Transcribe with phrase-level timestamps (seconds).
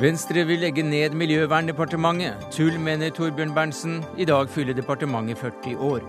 [0.00, 2.46] Venstre vil legge ned Miljøverndepartementet.
[2.54, 3.98] Tull, mener Torbjørn Berntsen.
[4.16, 6.06] I dag fyller departementet 40 år.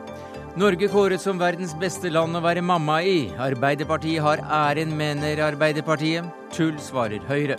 [0.55, 3.33] Norge kåret som verdens beste land å være mamma i.
[3.35, 6.29] Arbeiderpartiet har æren, mener Arbeiderpartiet.
[6.55, 7.57] Tull, svarer Høyre.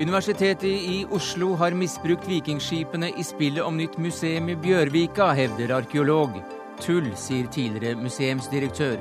[0.00, 6.40] Universitetet i Oslo har misbrukt vikingskipene i spillet om nytt museum i Bjørvika, hevder arkeolog.
[6.80, 8.98] Tull, sier tidligere museumsdirektør.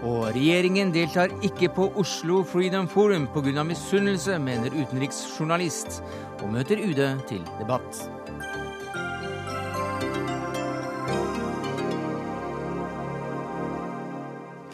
[0.00, 3.64] Og regjeringen deltar ikke på Oslo Freedom Forum pga.
[3.64, 6.02] misunnelse, mener utenriksjournalist,
[6.42, 8.08] og møter UD til debatt.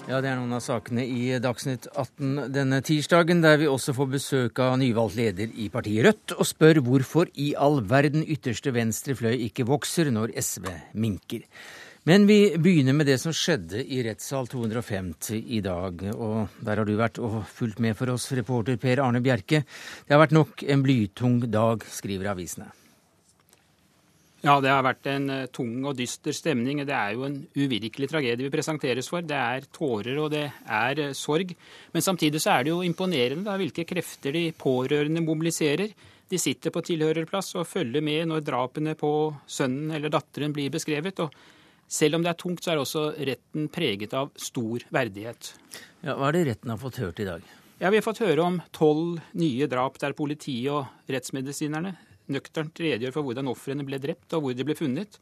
[0.07, 4.07] Ja, Det er noen av sakene i Dagsnytt 18 denne tirsdagen, der vi også får
[4.13, 9.17] besøk av nyvalgt leder i partiet Rødt, og spør hvorfor i all verden ytterste venstre
[9.19, 11.43] fløy ikke vokser når SV minker.
[12.07, 16.05] Men vi begynner med det som skjedde i rettssal 250 i dag.
[16.15, 19.65] Og der har du vært og fulgt med for oss, reporter Per Arne Bjerke.
[20.07, 22.69] Det har vært nok en blytung dag, skriver avisene.
[24.47, 26.85] Ja, det har vært en eh, tung og dyster stemning.
[26.87, 29.27] Det er jo en uvirkelig tragedie vi presenteres for.
[29.27, 31.57] Det er tårer og det er eh, sorg.
[31.91, 35.91] Men samtidig så er det jo imponerende da, hvilke krefter de pårørende mobiliserer.
[36.31, 39.13] De sitter på tilhørerplass og følger med når drapene på
[39.51, 41.27] sønnen eller datteren blir beskrevet.
[41.27, 41.35] og
[41.89, 45.53] selv om det er tungt, så er også retten preget av stor verdighet.
[46.03, 47.47] Ja, Hva er det retten har fått hørt i dag?
[47.79, 51.97] Ja, Vi har fått høre om tolv nye drap der politiet og rettsmedisinerne
[52.33, 55.19] nøkternt redegjør for hvordan ofrene ble drept og hvor de ble funnet.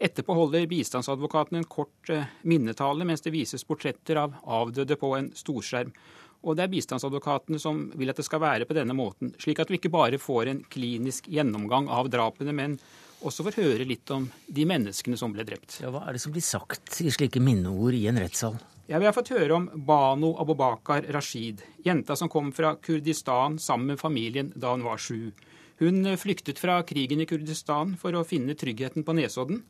[0.00, 5.28] Etterpå holder bistandsadvokaten en kort eh, minnetale mens det vises portretter av avdøde på en
[5.36, 5.92] storskjerm.
[6.40, 9.68] Og det er bistandsadvokatene som vil at det skal være på denne måten, slik at
[9.68, 12.78] vi ikke bare får en klinisk gjennomgang av drapene, men
[13.26, 15.78] også får høre litt om de menneskene som ble drept.
[15.82, 18.58] Ja, Hva er det som blir sagt i slike minneord i en rettssal?
[18.90, 23.92] Ja, Vi har fått høre om Bano Abubakar Rashid, jenta som kom fra Kurdistan sammen
[23.92, 25.32] med familien da hun var sju.
[25.78, 29.62] Hun flyktet fra krigen i Kurdistan for å finne tryggheten på Nesodden.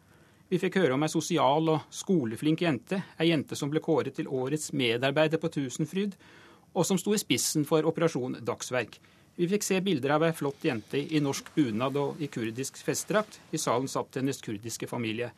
[0.51, 4.27] Vi fikk høre om ei sosial og skoleflink jente, ei jente som ble kåret til
[4.27, 6.17] årets medarbeider på Tusenfryd,
[6.75, 8.99] og som sto i spissen for Operasjon Dagsverk.
[9.37, 13.41] Vi fikk se bilder av ei flott jente i norsk bunad og i kurdisk festdrakt.
[13.51, 15.31] I salen satt hennes kurdiske familie.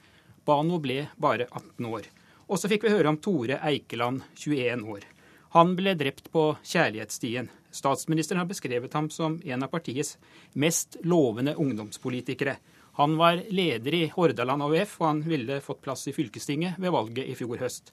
[0.44, 2.08] Bano ble bare 18 år.
[2.48, 5.06] Og så fikk vi høre om Tore Eikeland, 21 år.
[5.54, 7.50] Han ble drept på kjærlighetsstien.
[7.72, 10.16] Statsministeren har beskrevet ham som en av partiets
[10.52, 12.56] mest lovende ungdomspolitikere.
[13.00, 17.28] Han var leder i Hordaland AUF, og han ville fått plass i fylkestinget ved valget
[17.28, 17.92] i fjor høst.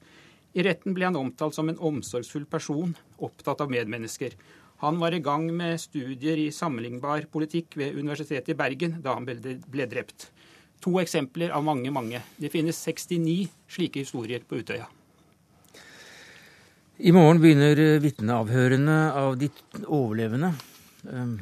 [0.56, 4.36] I retten ble han omtalt som en omsorgsfull person, opptatt av medmennesker.
[4.80, 9.26] Han var i gang med studier i sammenlignbar politikk ved Universitetet i Bergen da han
[9.28, 10.30] ble drept.
[10.80, 12.22] To eksempler av mange, mange.
[12.40, 14.88] Det finnes 69 slike historier på Utøya.
[17.00, 19.50] I morgen begynner vitneavhørene av de
[19.84, 20.54] overlevende
[21.12, 21.36] ehm,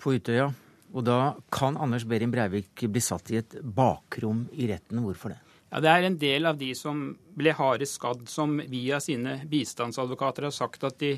[0.00, 0.50] på Utøya.
[0.94, 5.00] Og da kan Anders Behring Breivik bli satt i et bakrom i retten.
[5.04, 5.40] Hvorfor det?
[5.72, 10.46] Ja, Det er en del av de som ble hardest skadd, som via sine bistandsadvokater
[10.46, 11.16] har sagt at de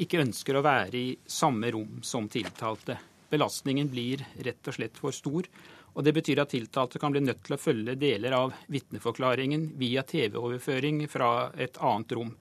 [0.00, 2.96] ikke ønsker å være i samme rom som tiltalte.
[3.30, 5.46] Belastningen blir rett og slett for stor.
[5.94, 10.02] Og Det betyr at tiltalte kan bli nødt til å følge deler av vitneforklaringen via
[10.02, 12.32] TV-overføring fra et annet rom.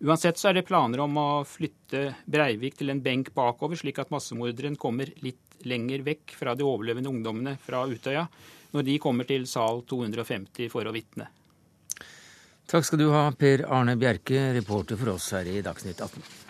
[0.00, 4.12] Uansett så er det planer om å flytte Breivik til en benk bakover, slik at
[4.14, 8.24] massemorderen kommer litt lenger vekk fra de overlevende ungdommene fra Utøya,
[8.72, 11.26] når de kommer til sal 250 for å vitne.
[12.70, 16.49] Takk skal du ha, Per Arne Bjerke, reporter for oss her i Dagsnytt 18.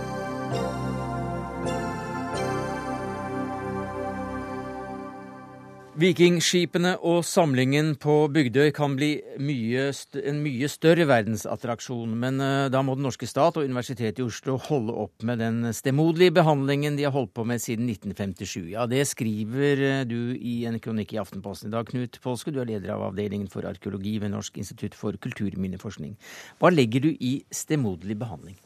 [6.01, 9.83] Vikingskipene og samlingen på Bygdøy kan bli mye,
[10.17, 14.55] en mye større verdensattraksjon, men eh, da må den norske stat og Universitetet i Oslo
[14.65, 18.71] holde opp med den stemoderlige behandlingen de har holdt på med siden 1957.
[18.71, 22.55] Ja, Det skriver eh, du i en kronikk i Aftenposten i dag, Knut Påske.
[22.55, 26.17] Du er leder av avdelingen for arkeologi ved Norsk institutt for kulturminneforskning.
[26.57, 28.57] Hva legger du i stemoderlig behandling?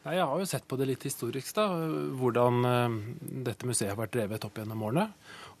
[0.00, 1.66] Jeg har jo sett på det litt historisk, da,
[2.16, 2.94] hvordan eh,
[3.48, 5.08] dette museet har vært drevet opp gjennom årene.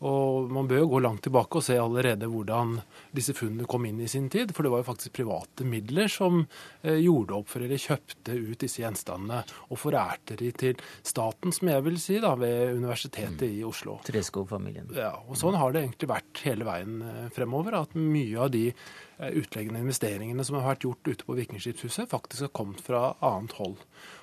[0.06, 2.78] Og man bør jo gå langt tilbake og se allerede hvordan
[3.12, 4.54] disse funnene kom inn i sin tid.
[4.56, 8.64] For det var jo faktisk private midler som eh, gjorde opp for eller kjøpte ut
[8.64, 13.58] disse gjenstandene og forærte de til staten, som jeg vil si, da, ved Universitetet mm.
[13.58, 13.98] i Oslo.
[14.06, 14.88] Treskog-familien.
[14.96, 17.76] Ja, og sånn har det egentlig vært hele veien eh, fremover.
[17.82, 22.48] At mye av de eh, utleggende investeringene som har vært gjort ute på Vikingskipshuset, faktisk
[22.48, 23.76] har kommet fra annet hold.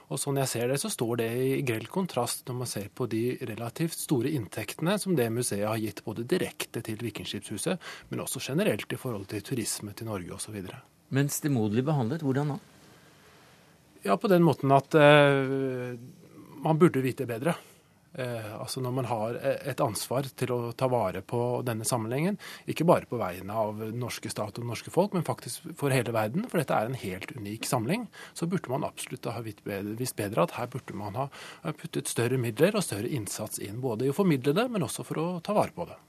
[0.08, 3.10] Og sånn jeg ser det, så står det i grell kontrast når man ser på
[3.12, 8.40] de relativt store inntektene som det museet har gitt både direkte til Vikingskipshuset, men også
[8.46, 10.62] generelt i forhold til turisme til Norge osv.
[11.12, 12.60] Men stemoderlig behandlet, hvordan da?
[14.08, 16.00] Ja, på den måten at uh,
[16.64, 17.58] man burde vite bedre.
[18.18, 22.88] Eh, altså Når man har et ansvar til å ta vare på denne sammenhengen, ikke
[22.90, 26.62] bare på vegne av norske stat og norske folk, men faktisk for hele verden, for
[26.62, 30.72] dette er en helt unik samling, så burde man absolutt ha visst bedre at her
[30.74, 31.30] burde man ha
[31.78, 33.82] puttet større midler og større innsats inn.
[33.84, 36.00] Både i å formidle det, men også for å ta vare på det.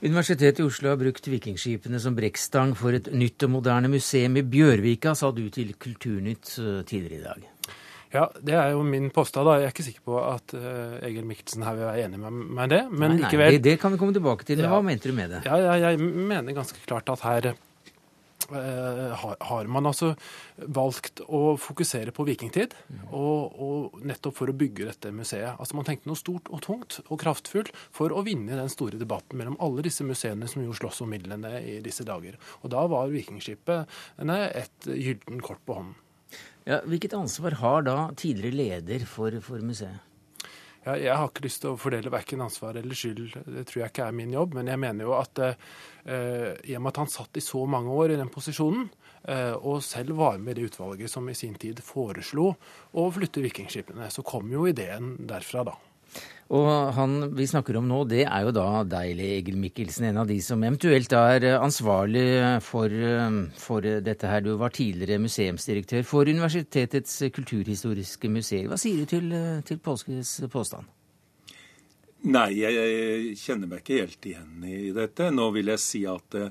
[0.00, 4.46] Universitetet i Oslo har brukt vikingskipene som brekkstang for et nytt og moderne museum i
[4.46, 7.48] Bjørvika, sa du til Kulturnytt eh, tidligere i dag.
[8.10, 9.46] Ja, det er jo min påstand.
[9.46, 9.56] da.
[9.60, 12.66] Jeg er ikke sikker på at uh, Egil Mikkelsen her vil være enig med meg
[12.66, 12.82] i det.
[12.90, 14.62] Men nei, nei, likevel det, det, kan vi komme tilbake til.
[14.64, 15.44] Ja, hva mente du med det?
[15.46, 20.10] Ja, ja, Jeg mener ganske klart at her uh, har, har, man altså
[20.80, 23.06] valgt å fokusere på vikingtid, mm.
[23.14, 25.54] og, og, nettopp for å bygge dette museet.
[25.54, 29.38] Altså Man tenkte noe stort og tungt og kraftfullt for å vinne den store debatten
[29.38, 32.42] mellom alle disse museene som jo slåss om midlene i disse dager.
[32.64, 35.98] Og da var Vikingskipene et gylden kort på hånden.
[36.68, 40.06] Ja, hvilket ansvar har da tidligere leder for, for museet?
[40.80, 43.92] Ja, jeg har ikke lyst til å fordele verken ansvar eller skyld, det tror jeg
[43.92, 44.54] ikke er min jobb.
[44.56, 47.92] Men jeg mener jo at eh, i og med at han satt i så mange
[47.92, 48.86] år i den posisjonen,
[49.28, 52.54] eh, og selv var med i det utvalget som i sin tid foreslo
[52.96, 55.76] å flytte vikingskipene, så kom jo ideen derfra, da.
[56.50, 56.66] Og
[56.96, 60.40] han vi snakker om nå, det er jo da deg, Egil Mikkelsen, en av de
[60.42, 62.24] som eventuelt er ansvarlig
[62.66, 62.94] for,
[63.54, 64.42] for dette her.
[64.42, 68.66] Du var tidligere museumsdirektør for Universitetets kulturhistoriske museer.
[68.66, 69.30] Hva sier du til,
[69.68, 70.90] til Påskes påstand?
[72.34, 75.30] Nei, jeg kjenner meg ikke helt igjen i dette.
[75.30, 76.50] Nå vil jeg si at eh,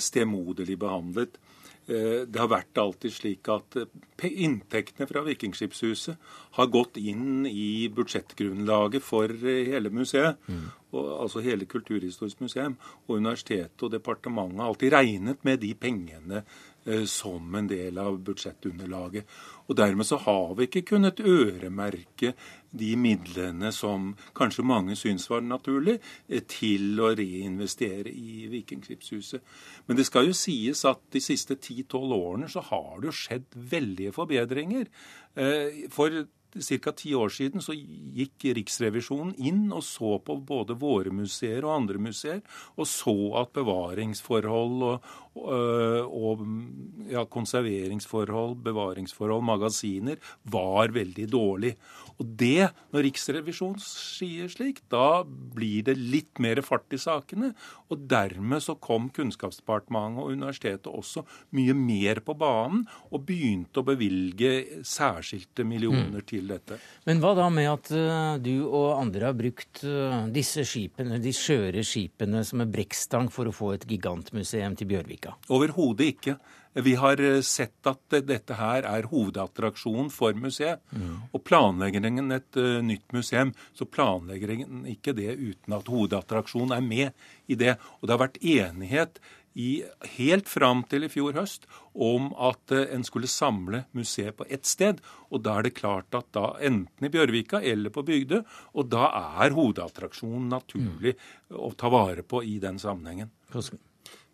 [0.00, 1.43] stemoderlig behandlet Eh,
[1.86, 9.04] det har vært alltid slik at eh, inntektene fra Vikingskipshuset har gått inn i budsjettgrunnlaget
[9.04, 10.40] for eh, hele museet.
[10.48, 10.70] Mm.
[10.94, 12.78] Og, altså hele Kulturhistorisk museum.
[13.08, 16.62] Og universitetet og departementet har alltid regnet med de pengene eh,
[17.08, 19.24] som en del av budsjettunderlaget.
[19.68, 22.34] Og dermed så har vi ikke kunnet øremerke
[22.74, 25.98] de midlene som kanskje mange syns var naturlig,
[26.28, 29.40] eh, til å reinvestere i Vikingskipshuset.
[29.86, 33.46] Men det skal jo sies at de siste 10-12 årene så har det jo skjedd
[33.54, 34.90] veldige forbedringer.
[35.36, 36.92] Eh, for ca.
[36.92, 41.98] ti år siden så gikk Riksrevisjonen inn og så på både våre museer og andre
[41.98, 42.42] museer,
[42.76, 46.44] og så at bevaringsforhold og, og
[47.10, 50.20] ja, konserveringsforhold, bevaringsforhold, magasiner
[50.50, 51.74] var veldig dårlig.
[52.20, 57.52] Og det, når Riksrevisjonen sier slik, da blir det litt mer fart i sakene.
[57.90, 61.24] Og dermed så kom Kunnskapsdepartementet og universitetet også
[61.56, 66.28] mye mer på banen og begynte å bevilge særskilte millioner mm.
[66.30, 66.78] til dette.
[67.08, 71.32] Men hva da med at uh, du og andre har brukt uh, disse skipene, de
[71.34, 75.36] skjøre skipene som en brekkstang for å få et gigantmuseum til Bjørvika?
[75.54, 76.36] Overhodet ikke.
[76.74, 80.80] Vi har eh, sett at dette her er hovedattraksjonen for museet.
[80.90, 81.20] Mm.
[81.30, 86.82] Og planlegger en et nytt museum, så planlegger en ikke det uten at hovedattraksjonen er
[86.82, 87.76] med i det.
[88.00, 89.22] Og det har vært enighet
[89.54, 89.84] i,
[90.16, 94.66] helt fram til i fjor høst om at uh, en skulle samle museet på ett
[94.66, 95.00] sted.
[95.30, 98.42] Og da er det klart at da enten i Bjørvika eller på Bygdø,
[98.74, 99.08] og da
[99.38, 101.58] er hovedattraksjonen naturlig mm.
[101.58, 103.30] å ta vare på i den sammenhengen.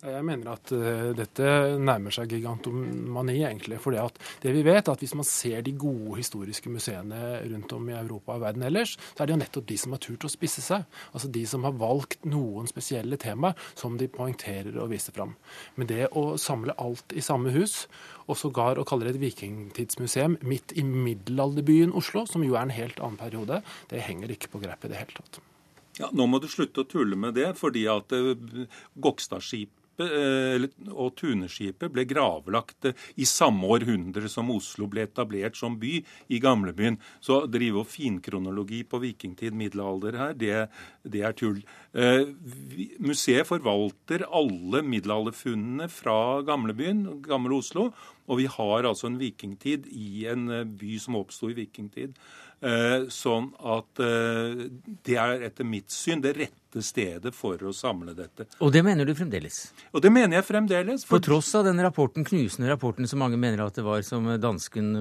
[0.01, 3.77] Jeg mener at uh, dette nærmer seg gigantomani, egentlig.
[3.83, 7.19] For det vi vet, er at hvis man ser de gode historiske museene
[7.51, 10.01] rundt om i Europa og verden ellers, så er det jo nettopp de som har
[10.01, 10.87] turt å spisse seg.
[11.13, 15.35] Altså de som har valgt noen spesielle tema som de poengterer og viser fram.
[15.77, 17.83] Men det å samle alt i samme hus,
[18.25, 22.73] og sågar å kalle det et vikingtidsmuseum midt i middelalderbyen Oslo, som jo er en
[22.73, 23.61] helt annen periode,
[23.93, 25.43] det henger ikke på grep i det hele tatt.
[26.01, 28.15] Ja, Nå må du slutte å tulle med det, fordi at
[28.97, 35.79] Gokstadskipet Eh, og Tuneskipet ble gravlagt eh, i samme århundre som Oslo ble etablert som
[35.81, 35.99] by,
[36.31, 36.99] i gamlebyen.
[37.23, 40.55] Så å drive og finkronologi på vikingtid, middelalder her, det,
[41.05, 41.61] det er tull.
[41.93, 42.31] Eh,
[43.03, 47.91] museet forvalter alle middelalderfunnene fra gamlebyen, gamle Oslo.
[48.31, 50.47] Og vi har altså en vikingtid i en
[50.79, 52.15] by som oppsto i vikingtid.
[53.11, 54.01] Sånn at
[55.09, 58.45] det er etter mitt syn det rette stedet for å samle dette.
[58.61, 59.73] Og det mener du fremdeles?
[59.97, 61.07] Og det mener jeg fremdeles.
[61.09, 61.17] For...
[61.17, 64.93] På tross av den rapporten, knusende rapporten som mange mener at det var som dansken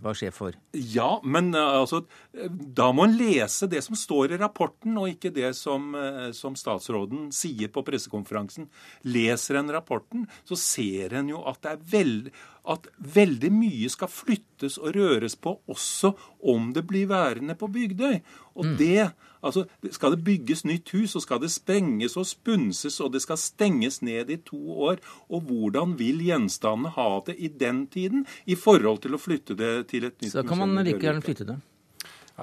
[0.00, 0.56] var sjef for?
[0.72, 5.50] Ja, men altså Da må en lese det som står i rapporten, og ikke det
[5.58, 5.90] som,
[6.38, 8.70] som statsråden sier på pressekonferansen.
[9.10, 12.36] Leser en rapporten, så ser en jo at det er veldig
[12.70, 16.12] at veldig mye skal flyttes og røres på også
[16.52, 18.20] om det blir værende på Bygdøy.
[18.54, 18.76] Og mm.
[18.78, 19.10] det,
[19.42, 23.38] altså, Skal det bygges nytt hus, så skal det sprenges og spunses, og det skal
[23.40, 25.02] stenges ned i to år.
[25.28, 29.88] Og hvordan vil gjenstandene ha det i den tiden i forhold til å flytte det
[29.90, 30.42] til et nytt museum?
[30.42, 31.58] Så kan man like gjerne flytte det?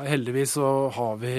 [0.06, 1.34] Heldigvis så har vi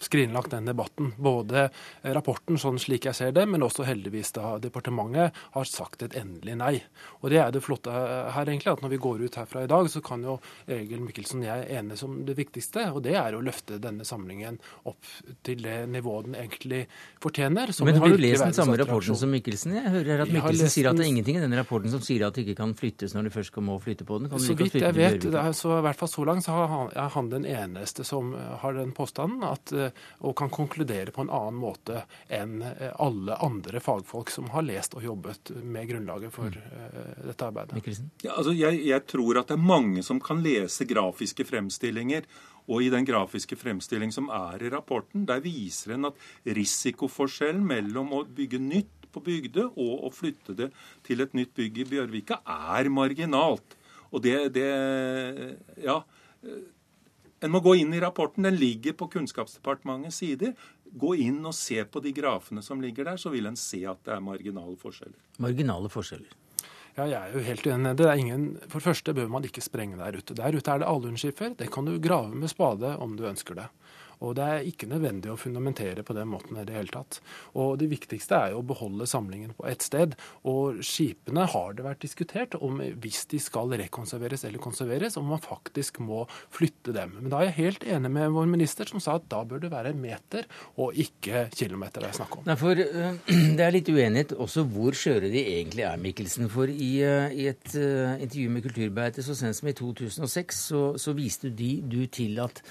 [0.00, 1.12] skrinlagt den debatten.
[1.16, 1.68] Både
[2.02, 6.56] rapporten sånn slik jeg ser det, men også heldigvis da departementet har sagt et endelig
[6.60, 6.74] nei.
[7.20, 9.90] Og det er det flotte her, egentlig, at når vi går ut herfra i dag,
[9.92, 10.38] så kan jo
[10.70, 14.58] Egil Mikkelsen og jeg enes om det viktigste, og det er å løfte denne samlingen
[14.88, 15.10] opp
[15.46, 16.82] til det nivået den egentlig
[17.22, 17.72] fortjener.
[17.84, 19.76] men har du lest den samme rapporten som Mikkelsen?
[19.78, 22.36] Jeg hører at Mikkelsen sier at det er ingenting i denne rapporten som sier at
[22.36, 24.30] det ikke kan flyttes når du først må flytte på den.
[24.40, 27.30] så vidt jeg vet, så i hvert fall så langt så har han, er han
[27.32, 29.94] den eneste som eh, har den påstanden, at, eh,
[30.26, 34.96] og kan konkludere på en annen måte enn eh, alle andre fagfolk som har lest
[34.98, 37.26] og jobbet med grunnlaget for mm.
[37.26, 38.00] dette arbeidet.
[38.24, 42.28] Ja, altså jeg, jeg tror at det er mange som kan lese grafiske fremstillinger.
[42.70, 48.12] Og i den grafiske fremstilling som er i rapporten, der viser en at risikoforskjellen mellom
[48.14, 50.70] å bygge nytt på Bygdø og å flytte det
[51.06, 53.76] til et nytt bygg i Bjørvika er marginalt.
[54.10, 54.68] Og det, det
[55.82, 56.02] Ja.
[57.40, 58.44] En må gå inn i rapporten.
[58.44, 60.52] Den ligger på Kunnskapsdepartementets sider.
[60.90, 64.02] Gå inn og se på de grafene som ligger der, så vil en se at
[64.04, 65.16] det er marginale forskjeller.
[65.40, 66.36] Marginale forskjeller.
[66.98, 67.94] Ja, jeg er jo helt enig.
[67.96, 70.36] Det er ingen, for det første bør man ikke sprenge der ute.
[70.36, 71.54] Der ute er det alunskifer.
[71.56, 73.68] Det kan du grave med spade om du ønsker det.
[74.20, 77.20] Og det er ikke nødvendig å fundamentere på den måten i det hele tatt.
[77.56, 80.16] Og det viktigste er jo å beholde samlingen på ett sted.
[80.48, 85.42] Og skipene har det vært diskutert om hvis de skal rekonserveres eller konserveres, om man
[85.42, 87.16] faktisk må flytte dem.
[87.18, 89.72] Men da er jeg helt enig med vår minister som sa at da bør det
[89.72, 90.48] være meter
[90.80, 92.44] og ikke kilometer det er om.
[92.46, 93.12] Nei, for uh,
[93.60, 96.48] Det er litt uenighet også hvor skjøre de egentlig er, Mikkelsen.
[96.52, 100.82] For i, uh, i et uh, intervju med Kulturbeite så sent som i 2006 så,
[101.00, 102.62] så viste de, du til at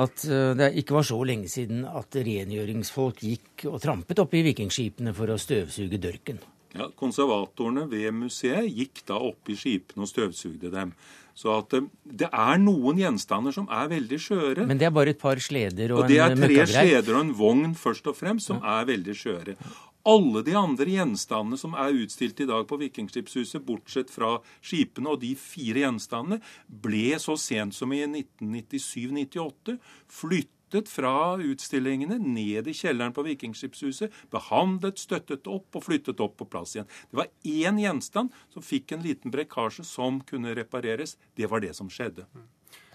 [0.00, 4.44] at eh, det ikke var så lenge siden at rengjøringsfolk gikk og trampet opp i
[4.48, 6.40] vikingskipene for å støvsuge dørken.
[6.72, 10.94] Ja, Konservatorene ved museet gikk da opp i skipene og støvsugde dem.
[11.36, 14.66] Så at eh, det er noen gjenstander som er veldig skjøre.
[14.68, 16.48] Men det er bare et par sleder og, og en møkkagreie?
[16.48, 18.80] Det er tre sleder og en vogn først og fremst som ja.
[18.80, 19.56] er veldig skjøre.
[20.02, 25.20] Alle de andre gjenstandene som er utstilt i dag på Vikingskipshuset, bortsett fra skipene og
[25.22, 29.76] de fire gjenstandene, ble så sent som i 1997-98
[30.10, 36.48] flyttet fra utstillingene ned i kjelleren på Vikingskipshuset, behandlet, støttet opp og flyttet opp på
[36.50, 36.90] plass igjen.
[37.12, 41.14] Det var én gjenstand som fikk en liten brekkasje som kunne repareres.
[41.38, 42.26] Det var det som skjedde.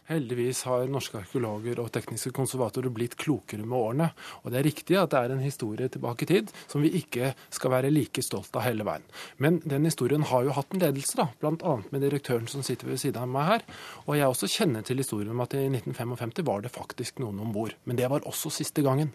[0.08, 4.08] Heldigvis har norske arkeologer og tekniske konservatorer blitt klokere med årene.
[4.44, 7.34] Og det er riktig at det er en historie tilbake i tid som vi ikke
[7.52, 9.04] skal være like stolt av hele veien.
[9.44, 11.76] Men den historien har jo hatt en ledelse, da, bl.a.
[11.92, 13.68] med direktøren som sitter ved siden av meg her.
[14.06, 17.52] Og jeg også kjenner til historien om at i 1955 var det faktisk noen om
[17.52, 17.76] bord.
[17.84, 19.12] Men det var også siste gangen.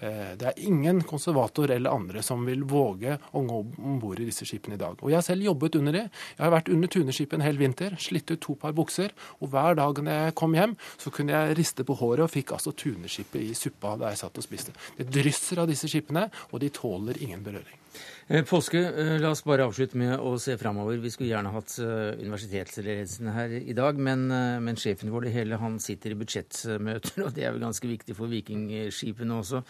[0.00, 4.26] Eh, det er ingen konservator eller andre som vil våge å gå om bord i
[4.26, 4.98] disse skipene i dag.
[5.00, 6.04] Og Jeg har selv jobbet under det.
[6.36, 9.14] Jeg har vært under tuneskipet en hel vinter, slitt ut to par bukser.
[9.40, 12.56] Og hver dag når jeg kom hjem, så kunne jeg riste på håret og fikk
[12.56, 14.74] altså tuneskipet i suppa da jeg satt og spiste.
[14.98, 17.83] Det drysser av disse skipene, og de tåler ingen berøring.
[18.26, 20.96] Eh, Påske, eh, la oss bare avslutte med å se framover.
[21.02, 24.26] Vi skulle gjerne hatt eh, universitetsledelsen her i dag, men,
[24.64, 28.16] men, sjefen vår det hele han sitter i budsjettmøter, og det er vel ganske viktig
[28.16, 29.60] for vikingskipene også.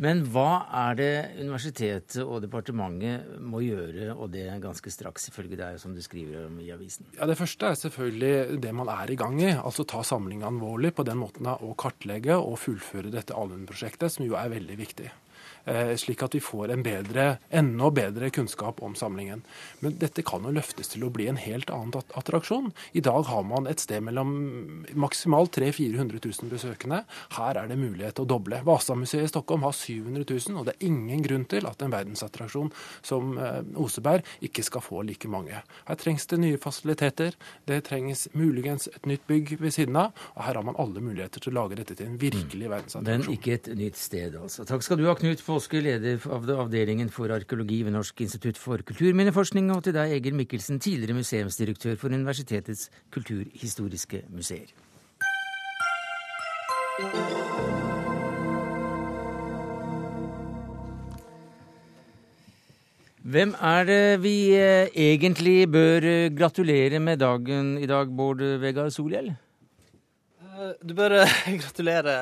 [0.00, 5.76] Men hva er det universitetet og departementet må gjøre, og det ganske straks, ifølge deg,
[5.82, 7.12] som du skriver om i avisen?
[7.18, 10.94] Ja, Det første er selvfølgelig det man er i gang i, altså ta samlingen alvorlig
[10.96, 15.12] på den måten å kartlegge og fullføre dette allmennprosjektet, som jo er veldig viktig.
[15.68, 19.42] Eh, slik at vi får en bedre, enda bedre kunnskap om samlingen.
[19.84, 22.70] Men dette kan jo løftes til å bli en helt annen attraksjon.
[22.96, 24.30] I dag har man et sted mellom
[24.96, 27.02] maksimalt 300 000-400 000 besøkende.
[27.36, 28.62] Her er det mulighet til å doble.
[28.64, 32.72] Vasamuseet i Stockholm har 700 000, og det er ingen grunn til at en verdensattraksjon
[33.04, 35.60] som eh, Oseberg ikke skal få like mange.
[35.88, 37.36] Her trengs det nye fasiliteter.
[37.68, 40.16] Det trengs muligens et nytt bygg ved siden av.
[40.38, 42.72] Og her har man alle muligheter til å lage dette til en virkelig mm.
[42.72, 43.28] verdensattraksjon.
[43.28, 44.64] Men ikke et nytt sted, altså.
[44.68, 48.58] Takk skal du ha, Knut Foss Påske, leder av avdelingen for arkeologi ved Norsk institutt
[48.62, 54.70] for kulturminneforskning, og til deg, Egil Mikkelsen, tidligere museumsdirektør for universitetets kulturhistoriske museer.
[63.26, 68.94] Hvem er det vi eh, egentlig bør eh, gratulere med dagen i dag, Bård Vegar
[68.94, 69.32] Solhjell?
[70.38, 71.18] Eh, du bør
[71.64, 72.14] gratulere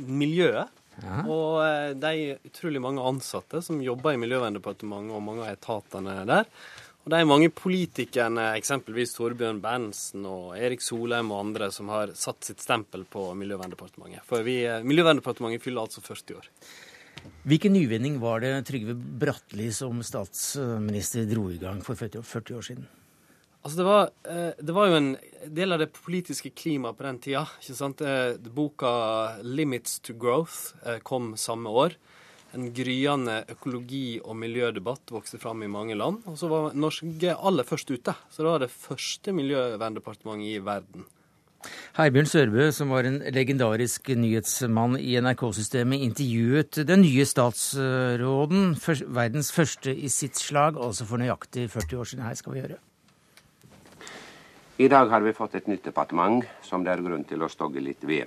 [0.00, 0.72] miljøet.
[1.02, 1.20] Ja.
[1.26, 6.50] Og eh, de utrolig mange ansatte som jobber i Miljøverndepartementet og mange av etatene der.
[7.04, 12.48] Og er mange politikerne, eksempelvis Torbjørn Berntsen og Erik Solheim og andre, som har satt
[12.48, 14.24] sitt stempel på Miljøverndepartementet.
[14.28, 16.50] For vi, eh, Miljøverndepartementet fyller altså 40 år.
[17.44, 22.86] Hvilken nyvinning var det Trygve Bratteli som statsminister dro i gang for 40 år siden?
[23.64, 25.14] Altså det, var, eh, det var jo en
[25.56, 27.46] del av det politiske klimaet på den tida.
[27.62, 28.02] ikke sant?
[28.04, 31.96] Eh, boka 'Limits to Growth' eh, kom samme år.
[32.52, 36.22] En gryende økologi- og miljødebatt vokste fram i mange land.
[36.26, 38.14] Og så var Norge aller først ute.
[38.30, 41.04] Så det var det første miljøverndepartementet i verden.
[41.96, 48.76] Herbjørn Sørbø, som var en legendarisk nyhetsmann i NRK-systemet, intervjuet den nye statsråden,
[49.08, 52.26] verdens første i sitt slag, altså for nøyaktig 40 år siden.
[52.28, 52.76] Her skal vi høre.
[54.76, 57.78] I dag har vi fått et nytt departement som det er grunn til å stogge
[57.78, 58.26] litt ved.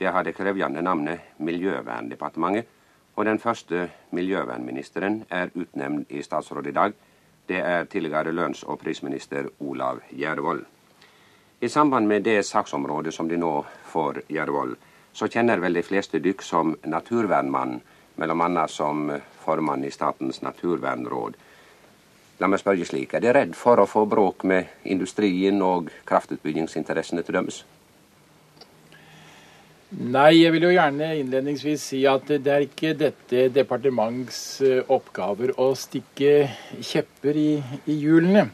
[0.00, 2.70] Det har det krevjende navnet Miljøverndepartementet,
[3.14, 3.82] og den første
[4.16, 6.94] miljøvernministeren er utnevnt i statsråd i dag.
[7.46, 10.64] Det er tidligere lønns- og prisminister Olav Gjervold.
[11.60, 13.52] I samband med det saksområdet som de nå
[13.92, 14.76] får Gjervold,
[15.12, 17.80] så kjenner vel de fleste dykk som naturvernmann,
[18.16, 19.10] mellom annet som
[19.44, 21.36] formann i Statens naturvernråd.
[22.42, 27.22] La meg spørre slik, er De redd for å få bråk med industrien og kraftutbyggingsinteressene
[27.22, 27.62] til dømes?
[29.94, 35.52] Nei, jeg vil jo gjerne innledningsvis si at det er ikke dette departements eh, oppgaver
[35.60, 36.48] å stikke
[36.82, 37.50] kjepper i,
[37.86, 38.48] i hjulene.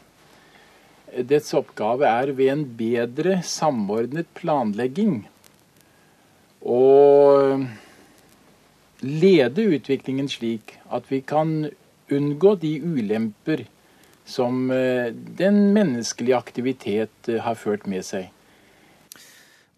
[1.25, 5.23] Dets oppgave er ved en bedre samordnet planlegging
[6.61, 6.81] å
[9.01, 11.71] lede utviklingen slik at vi kan
[12.11, 13.65] unngå de ulemper
[14.25, 18.29] som eh, den menneskelige aktivitet eh, har ført med seg.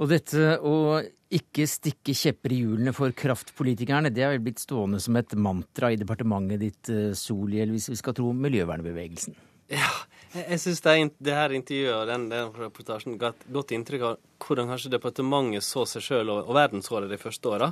[0.02, 1.02] Og dette å
[1.34, 5.90] ikke stikke kjepper i hjulene for kraftpolitikerne, det har vel blitt stående som et mantra
[5.94, 9.38] i departementet ditt, eh, Solhjell, hvis vi skal tro miljøvernbevegelsen?
[9.74, 9.90] Ja,
[10.36, 14.20] jeg syns det, det, her intervjuet og den, den reportasjen ga et godt inntrykk av
[14.44, 17.72] hvordan kanskje departementet så seg sjøl og, og verden så det de første åra.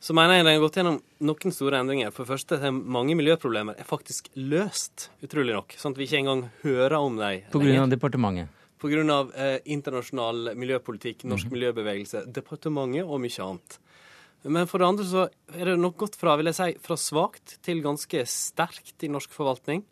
[0.00, 0.96] Så mener jeg den har gått gjennom
[1.28, 2.12] noen store endringer.
[2.14, 5.76] For det første, er mange miljøproblemer er faktisk løst, utrolig nok.
[5.76, 7.44] Sånn at vi ikke engang hører om dem.
[7.52, 8.56] På grunn av departementet?
[8.80, 11.52] På grunn av eh, internasjonal miljøpolitikk, norsk mm -hmm.
[11.52, 13.78] miljøbevegelse, departementet og mye annet.
[14.42, 17.58] Men for det andre så er det nok gått fra, vil jeg si, fra svakt
[17.62, 19.84] til ganske sterkt i norsk forvaltning.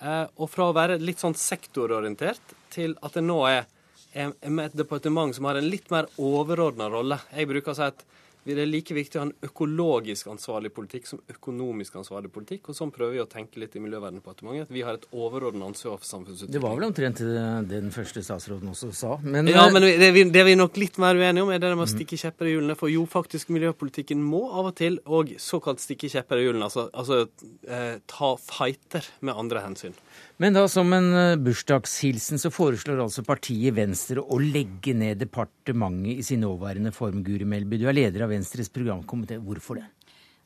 [0.00, 3.66] Eh, og fra å være litt sånn sektororientert til at det nå er,
[4.14, 7.18] er med et departement som har en litt mer overordna rolle.
[7.34, 8.06] Jeg bruker å si at
[8.44, 12.70] det er like viktig å ha en økologisk ansvarlig politikk som økonomisk ansvarlig politikk.
[12.70, 14.70] Og sånn prøver vi å tenke litt i Miljøverndepartementet.
[14.70, 16.54] At vi har et overordnet ansvar for samfunnsutvikling.
[16.56, 19.12] Det var vel omtrent det den første statsråden også sa.
[19.20, 21.74] Men, ja, men det vi, det vi er nok litt mer uenige om, er det
[21.74, 22.78] med å stikke kjepper i hjulene.
[22.80, 26.70] For jo, faktisk, miljøpolitikken må av og til og såkalt stikke kjepper i hjulene.
[26.70, 27.26] Altså, altså
[27.68, 29.96] eh, ta fighter med andre hensyn.
[30.40, 36.22] Men da som en eh, bursdagshilsen så foreslår altså partiet Venstre å legge ned departementet
[36.22, 37.76] i sin nåværende form, Guri Melby.
[37.76, 39.36] Du er leder av Venstres programkomité.
[39.36, 39.88] Hvorfor det?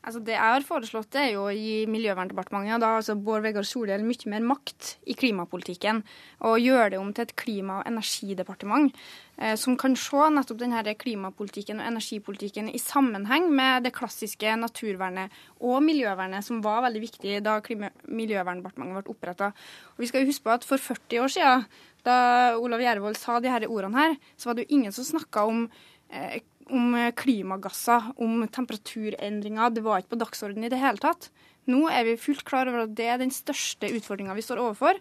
[0.04, 3.64] Altså Det jeg har foreslått, det er jo å gi Miljøverndepartementet da altså Bård Vegar
[3.64, 6.02] Solhjell mye mer makt i klimapolitikken.
[6.44, 8.90] Og gjøre det om til et klima- og energidepartement
[9.58, 15.80] som kan se nettopp denne klimapolitikken og energipolitikken i sammenheng med det klassiske naturvernet og
[15.82, 19.50] miljøvernet, som var veldig viktig da Miljøverndepartementet ble oppretta.
[19.98, 21.66] Vi skal huske på at for 40 år siden,
[22.06, 22.16] da
[22.60, 25.66] Olav Gjervold sa de her ordene her, så var det jo ingen som snakka om
[26.14, 26.38] eh,
[26.72, 29.74] om eh, klimagasser, om temperaturendringer.
[29.74, 31.30] Det var ikke på dagsordenen i det hele tatt.
[31.70, 35.00] Nå er vi fullt klar over at det er den største utfordringa vi står overfor.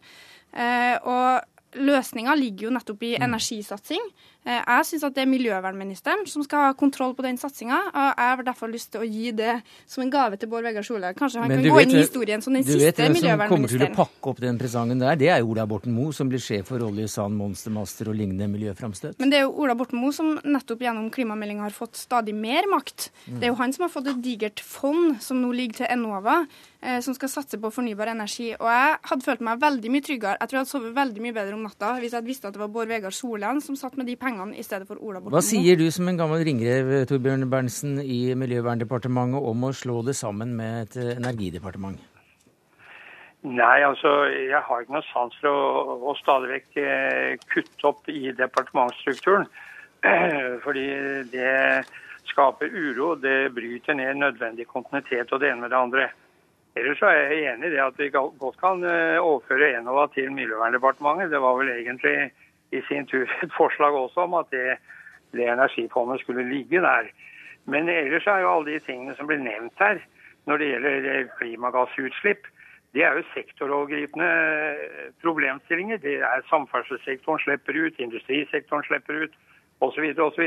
[0.54, 3.26] Eh, og løsninga ligger jo nettopp i mm.
[3.28, 4.06] energisatsing.
[4.44, 7.78] Eh, jeg syns det er miljøvernministeren som skal ha kontroll på den satsinga.
[7.94, 9.56] Jeg har derfor lyst til å gi det
[9.88, 11.16] som en gave til Bård Vegar Solhjell.
[11.16, 13.14] Kanskje han Men kan gå inn i historien som den siste miljøvernministeren.
[13.16, 15.16] Du vet hvem som kommer til å pakke opp den presangen der?
[15.20, 18.50] Det er jo Ola Borten Moe, som blir sjef for olje, sand, monstermaster og lignende
[18.52, 19.16] miljøframstøt.
[19.24, 22.68] Men det er jo Ola Borten Moe som nettopp gjennom klimameldinga har fått stadig mer
[22.72, 23.10] makt.
[23.30, 23.40] Mm.
[23.40, 26.42] Det er jo han som har fått et digert fond som nå ligger til Enova,
[26.84, 28.52] eh, som skal satse på fornybar energi.
[28.60, 30.36] Og jeg hadde følt meg veldig mye tryggere.
[30.42, 32.58] Jeg tror jeg hadde sovet veldig mye bedre om natta hvis jeg hadde visst at
[32.58, 35.36] det var Bård Vegar Solhjell som satt med de pengene i stedet for Ola Borten
[35.36, 40.16] Hva sier du som en gammel ringrev, Torbjørn Berntsen, i Miljøverndepartementet om å slå det
[40.20, 42.02] sammen med et energidepartement?
[43.44, 48.08] Nei, altså jeg har ikke noe sans for å, å stadig vekk eh, kutte opp
[48.08, 49.50] i departementsstrukturen.
[50.64, 50.86] Fordi
[51.32, 51.84] det
[52.30, 56.08] skaper uro, det bryter ned nødvendig kontinuitet og det ene med det andre.
[56.80, 60.32] Ellers så er jeg enig i det at vi godt kan eh, overføre Enova til
[60.34, 61.30] Miljøverndepartementet.
[61.34, 62.16] Det var vel egentlig
[62.74, 64.78] i sin tur et forslag også om at det,
[65.32, 67.10] det energifondet skulle ligge der.
[67.66, 70.02] Men ellers er jo alle de tingene som blir nevnt her
[70.46, 72.48] når det gjelder klimagassutslipp,
[72.94, 74.30] det er jo sektorovergripende
[75.24, 75.98] problemstillinger.
[75.98, 79.38] Det er Samferdselssektoren slipper ut, industrisektoren slipper ut
[79.82, 80.12] osv.
[80.28, 80.44] osv.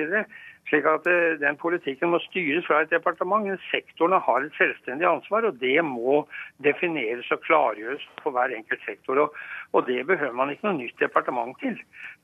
[0.66, 3.46] Slik at eh, den politikken må styres fra et departement.
[3.70, 6.24] Sektorene har et selvstendig ansvar, og det må
[6.66, 9.20] defineres og klargjøres for hver enkelt sektor.
[9.26, 9.36] Og,
[9.72, 11.78] og det behøver man ikke noe nytt departement til.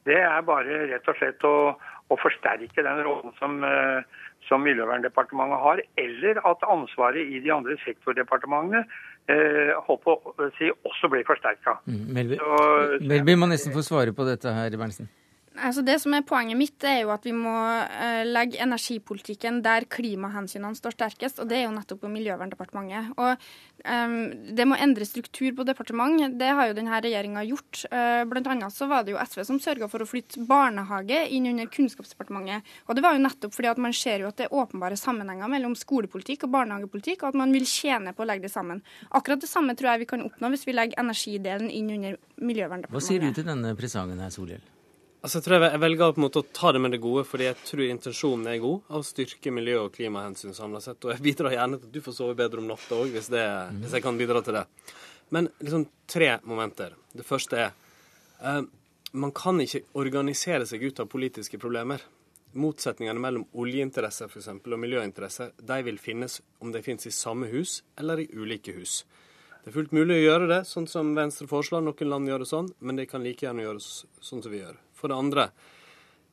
[0.08, 1.54] Det er bare rett og slett å,
[2.10, 7.78] å forsterke den rollen som, eh, som Miljøverndepartementet har, eller at ansvaret i de andre
[7.86, 8.82] sektordepartementene
[9.30, 11.78] eh, håper å si, også blir forsterka.
[11.86, 15.06] Mm, Melby må nesten få svare på dette her, Berntsen.
[15.60, 19.84] Altså det som er Poenget mitt er jo at vi må uh, legge energipolitikken der
[19.90, 23.12] klimahensynene står sterkest, og det er jo nettopp på Miljøverndepartementet.
[23.20, 23.36] Og
[23.84, 24.16] um,
[24.56, 26.16] Det må endre struktur på departement.
[26.40, 27.84] Det har jo denne regjeringa gjort.
[27.92, 31.50] Uh, blant annet så var det jo SV som sørga for å flytte barnehage inn
[31.52, 32.72] under Kunnskapsdepartementet.
[32.88, 35.52] Og det var jo nettopp fordi at man ser jo at det er åpenbare sammenhenger
[35.52, 38.80] mellom skolepolitikk og barnehagepolitikk, og at man vil tjene på å legge det sammen.
[39.12, 42.96] Akkurat det samme tror jeg vi kan oppnå hvis vi legger energidelen inn under Miljøverndepartementet.
[42.96, 44.64] Hva sier du til denne presangen her, Solhjell?
[45.22, 47.46] Altså, jeg tror jeg, velger på en måte å ta det med det gode, fordi
[47.46, 48.80] jeg tror intensjonen er god.
[48.90, 50.98] Av å styrke miljø- og klimahensyn samla sett.
[51.06, 53.94] Og jeg bidrar gjerne til at du får sove bedre om natta òg, hvis, hvis,
[53.94, 54.64] jeg kan bidra til det.
[55.30, 56.96] Men liksom tre momenter.
[57.14, 57.70] Det første er
[58.42, 58.64] uh,
[59.12, 62.02] man kan ikke organisere seg ut av politiske problemer.
[62.58, 67.46] Motsetningene mellom oljeinteresser for eksempel, og miljøinteresser de vil finnes om de finnes i samme
[67.52, 69.04] hus eller i ulike hus.
[69.62, 71.84] Det er fullt mulig å gjøre det, sånn som Venstre foreslår.
[71.86, 74.80] Noen land gjør det sånn, men det kan like gjerne gjøres sånn som vi gjør.
[75.02, 75.48] For det andre,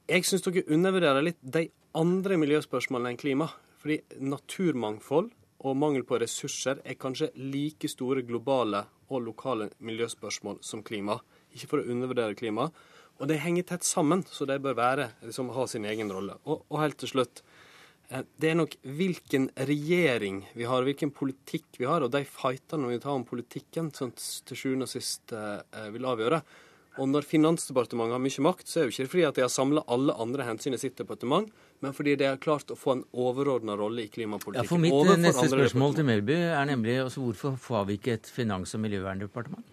[0.10, 1.66] jeg syns dere undervurderer litt de
[1.98, 3.50] andre miljøspørsmålene enn klima.
[3.80, 5.32] Fordi naturmangfold
[5.66, 11.18] og mangel på ressurser er kanskje like store globale og lokale miljøspørsmål som klima.
[11.56, 12.68] Ikke for å undervurdere klima.
[13.20, 16.38] Og de henger tett sammen, så de bør være, liksom, ha sin egen rolle.
[16.46, 17.42] Og, og helt til slutt,
[18.08, 22.94] eh, det er nok hvilken regjering vi har, hvilken politikk vi har, og de fightene
[22.94, 26.40] vi tar om politikken, som til sjuende og sist eh, vil avgjøre.
[27.00, 29.86] Og når Finansdepartementet har mye makt, så er det ikke fordi at de har samla
[29.88, 31.48] alle andre hensyn i sitt departement,
[31.80, 34.68] men fordi de har klart å få en overordna rolle i klimapolitikken.
[34.68, 38.32] Ja, for Mitt neste spørsmål til Melby er nemlig altså, hvorfor får vi ikke et
[38.36, 39.64] finans- og miljøverndepartement?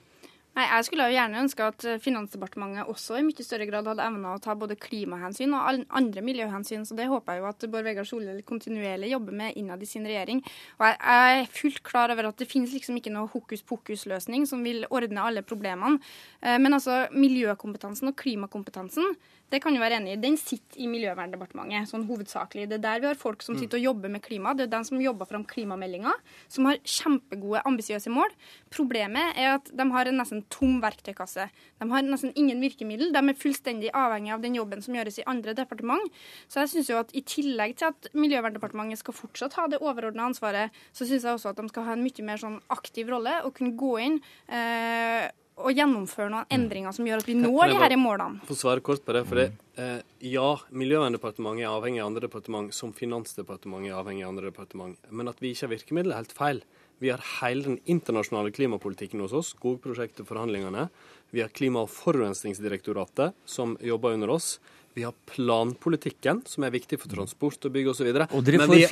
[0.56, 4.04] Nei, Jeg skulle jo gjerne ønske at eh, Finansdepartementet også i mye større grad hadde
[4.08, 6.86] evna å ta både klimahensyn og andre miljøhensyn.
[6.88, 10.08] så Det håper jeg jo at Bård Vegar Solhjell kontinuerlig jobber med innad i sin
[10.08, 10.40] regjering.
[10.80, 10.96] Og Jeg
[11.42, 15.28] er fullt klar over at det finnes liksom ikke noe hokus pokus-løsning som vil ordne
[15.28, 16.00] alle problemene.
[16.40, 19.12] Eh, men altså miljøkompetansen og klimakompetansen
[19.52, 20.18] det kan du være enig i.
[20.18, 22.64] Den sitter i Miljøverndepartementet, sånn hovedsakelig.
[22.66, 23.60] Det er der vi har folk som mm.
[23.60, 24.54] sitter og jobber med klima.
[24.58, 26.14] Det er den som jobber fram klimameldinga,
[26.50, 28.34] som har kjempegode, ambisiøse mål.
[28.74, 31.46] Problemet er at de har en nesten tom verktøykasse.
[31.78, 33.14] De har nesten ingen virkemiddel.
[33.14, 36.20] De er fullstendig avhengig av den jobben som gjøres i andre departement.
[36.50, 40.26] Så jeg synes jo at i tillegg til at Miljøverndepartementet skal fortsatt ha det overordna
[40.26, 43.38] ansvaret, så syns jeg også at de skal ha en mye mer sånn aktiv rolle
[43.46, 47.78] og kunne gå inn eh, å gjennomføre noen endringer som gjør at vi når de
[47.80, 48.42] her målene?
[48.48, 49.24] Få svare kort på det.
[49.26, 54.36] for det, eh, Ja, Miljøverndepartementet er avhengig av andre departement, som Finansdepartementet er avhengig av
[54.36, 54.96] andre departement.
[55.10, 56.62] Men at vi ikke har virkemidler, er helt feil.
[57.00, 60.88] Vi har hele den internasjonale klimapolitikken hos oss, skogprosjektet, forhandlingene.
[61.32, 64.58] Vi har Klima- og forurensningsdirektoratet, som jobber under oss.
[64.96, 68.06] Vi har planpolitikken, som er viktig for transport og bygg osv.
[68.16, 68.84] Men vi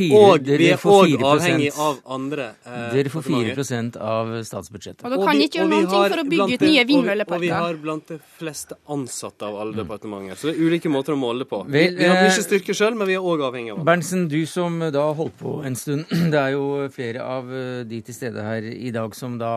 [0.68, 5.00] er òg avhengig av andre eh, Dere får 4 av statsbudsjettet.
[5.00, 7.40] Og dere kan ikke gjøre noen ting for å bygge ut nye vindmølleparker.
[7.40, 9.78] Og vi har blant de fleste ansatte av alle mm.
[9.80, 10.40] departementer.
[10.42, 11.62] Så det er ulike måter å måle det på.
[11.72, 13.86] Vel, vi har mye eh, styrke sjøl, men vi er òg avhengig av det.
[13.88, 16.04] Berntsen, du som da holdt på en stund.
[16.34, 19.54] Det er jo flere av eh, de til stede her i dag som da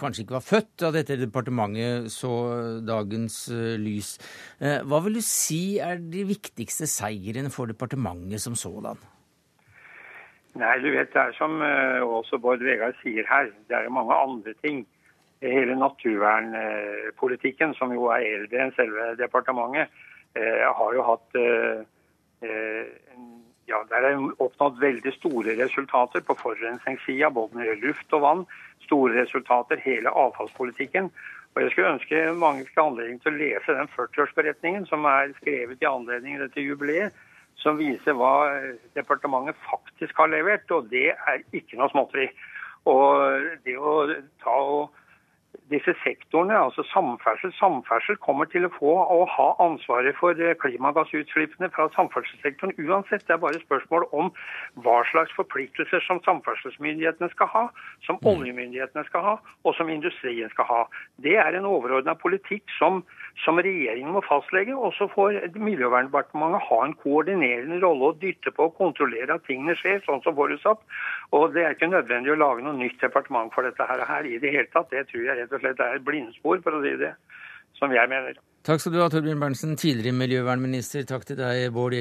[0.00, 2.32] kanskje ikke var født da dette departementet så
[2.80, 3.42] dagens
[3.76, 4.14] lys.
[4.56, 8.98] Hva vil du si er de viktigste seirene for departementet som sådan?
[10.56, 14.14] Nei, du vet, det er som uh, også Bård Vegar sier her, det er mange
[14.16, 14.86] andre ting.
[15.44, 19.92] Hele naturvernpolitikken, som jo er eldre enn selve departementet,
[20.38, 21.84] uh, har jo hatt uh,
[23.66, 28.22] ja, Der er oppnådd veldig store resultater på forurensningssida, både når det gjelder luft og
[28.22, 28.44] vann.
[28.86, 31.10] Store resultater, hele avfallspolitikken.
[31.56, 35.80] Og Jeg skulle ønske mange fikk anledning til å lese den 40-årsberetningen som er skrevet
[35.80, 37.16] i anledning dette jubileet,
[37.56, 38.34] som viser hva
[38.98, 40.68] departementet faktisk har levert.
[40.76, 42.28] Og det er ikke noe småtteri.
[42.84, 43.94] Og det å
[44.44, 44.92] ta og
[45.70, 47.52] disse sektorene, altså samferdsel.
[47.58, 53.24] Samferdsel kommer til å få å ha ansvaret for eh, klimagassutslippene fra samferdselssektoren uansett.
[53.26, 54.30] Det er bare spørsmål om
[54.84, 57.64] hva slags forpliktelser som samferdselsmyndighetene skal ha,
[58.06, 58.28] som mm.
[58.32, 60.82] oljemyndighetene skal ha, og som industrien skal ha.
[61.24, 63.02] Det er en overordna politikk som,
[63.44, 64.76] som, regjeringen må fastlegge.
[64.76, 69.76] Og så får Miljøverndepartementet ha en koordinerende rolle og dytte på og kontrollere at tingene
[69.80, 70.82] skjer sånn som forutsatt.
[71.36, 74.40] Og det er ikke nødvendig å lage noe nytt departement for dette her, her i
[74.42, 74.90] det hele tatt.
[74.92, 77.14] Det tror jeg rett og slett er et blindspor, for å si det
[77.76, 78.38] som jeg mener.
[78.66, 81.04] Takk skal du ha, Torbjørn Berntsen, tidligere miljøvernminister.
[81.06, 81.94] Takk til deg, Bård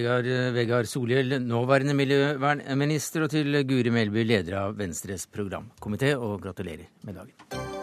[0.55, 7.21] Vegar Solhjell, nåværende miljøvernminister, og til Guri Melby, leder av Venstres programkomité, og gratulerer med
[7.21, 7.74] dagen.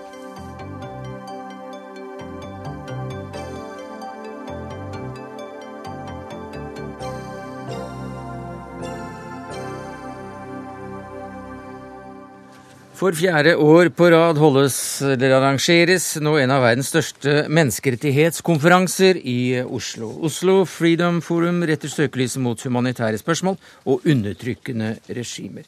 [13.03, 19.59] For fjerde år på rad holdes, eller arrangeres nå en av verdens største menneskerettighetskonferanser i
[19.65, 20.12] Oslo.
[20.29, 23.59] Oslo Freedom Forum retter søkelyset mot humanitære spørsmål
[23.91, 25.67] og undertrykkende regimer.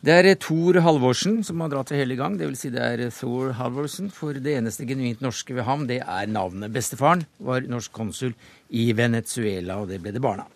[0.00, 2.40] Det er Thor Halvorsen som har dratt det hele gang.
[2.40, 2.64] Dvs.
[2.64, 6.72] Si det er Thor Halvorsen, for det eneste genuint norske ved ham, det er navnet.
[6.72, 8.32] Bestefaren var norsk konsul
[8.72, 10.48] i Venezuela, og det ble det barna.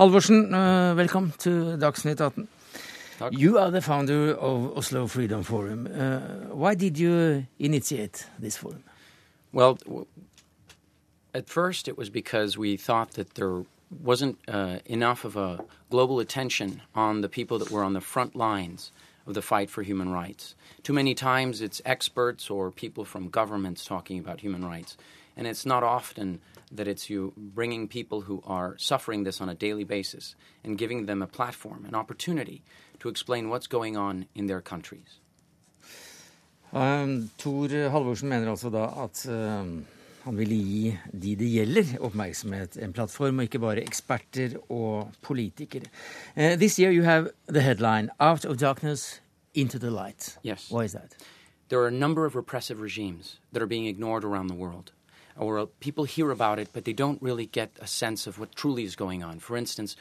[0.00, 2.48] Halvorsen, uh, velkommen til Dagsnytt 18.
[3.30, 5.86] You are the founder of Oslo Freedom Forum.
[5.86, 8.84] Uh, why did you initiate this forum?
[9.52, 9.78] Well,
[11.32, 13.62] at first it was because we thought that there
[14.02, 18.36] wasn't uh, enough of a global attention on the people that were on the front
[18.36, 18.92] lines
[19.26, 20.54] of the fight for human rights.
[20.82, 24.96] Too many times it's experts or people from governments talking about human rights,
[25.36, 29.54] and it's not often that it's you bringing people who are suffering this on a
[29.54, 32.62] daily basis and giving them a platform, an opportunity
[33.00, 35.20] to explain what's going on in their countries.
[36.72, 39.86] Um, Tor Halvorsen mener altså da at um,
[40.24, 45.86] han ville gi de det gjelder, oppmerksomhet, en plattform, og ikke bare eksperter og politikere.
[46.36, 49.22] Uh, this year you have the headline 'Out of Darkness
[49.54, 50.38] into the Light'.
[50.44, 50.70] Yes.
[50.70, 51.16] Why is that?
[51.68, 54.92] There are a number of repressive regimes that are being ignored around the world.
[55.36, 58.84] Or people hear about it, but they don't really get a sense of what truly
[58.84, 59.38] is going on.
[59.38, 59.96] For instance,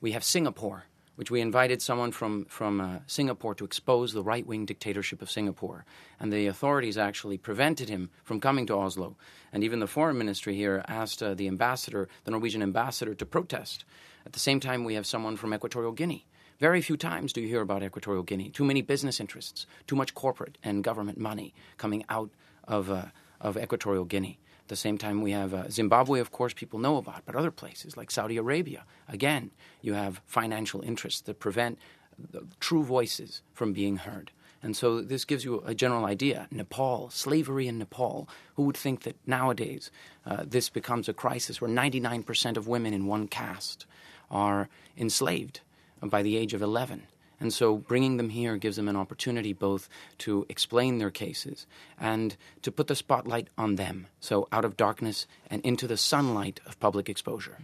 [0.00, 0.84] we have Singapore,
[1.16, 5.30] which we invited someone from, from uh, Singapore to expose the right wing dictatorship of
[5.30, 5.84] Singapore.
[6.18, 9.16] And the authorities actually prevented him from coming to Oslo.
[9.52, 13.84] And even the foreign ministry here asked uh, the ambassador, the Norwegian ambassador, to protest.
[14.24, 16.26] At the same time, we have someone from Equatorial Guinea.
[16.58, 18.50] Very few times do you hear about Equatorial Guinea.
[18.50, 22.30] Too many business interests, too much corporate and government money coming out
[22.68, 23.06] of, uh,
[23.40, 24.38] of Equatorial Guinea
[24.70, 27.96] the same time, we have uh, Zimbabwe, of course, people know about, but other places
[27.96, 29.50] like Saudi Arabia, again,
[29.82, 31.78] you have financial interests that prevent
[32.18, 34.30] the true voices from being heard.
[34.62, 36.46] And so this gives you a general idea.
[36.50, 38.28] Nepal, slavery in Nepal.
[38.54, 39.90] Who would think that nowadays
[40.26, 43.86] uh, this becomes a crisis where 99% of women in one caste
[44.30, 45.60] are enslaved
[46.02, 47.04] by the age of 11?
[47.40, 51.66] And so bringing them here gives them an opportunity both to explain their cases
[51.98, 54.06] and to put the spotlight on them.
[54.20, 57.56] So out of darkness and into the sunlight of public exposure.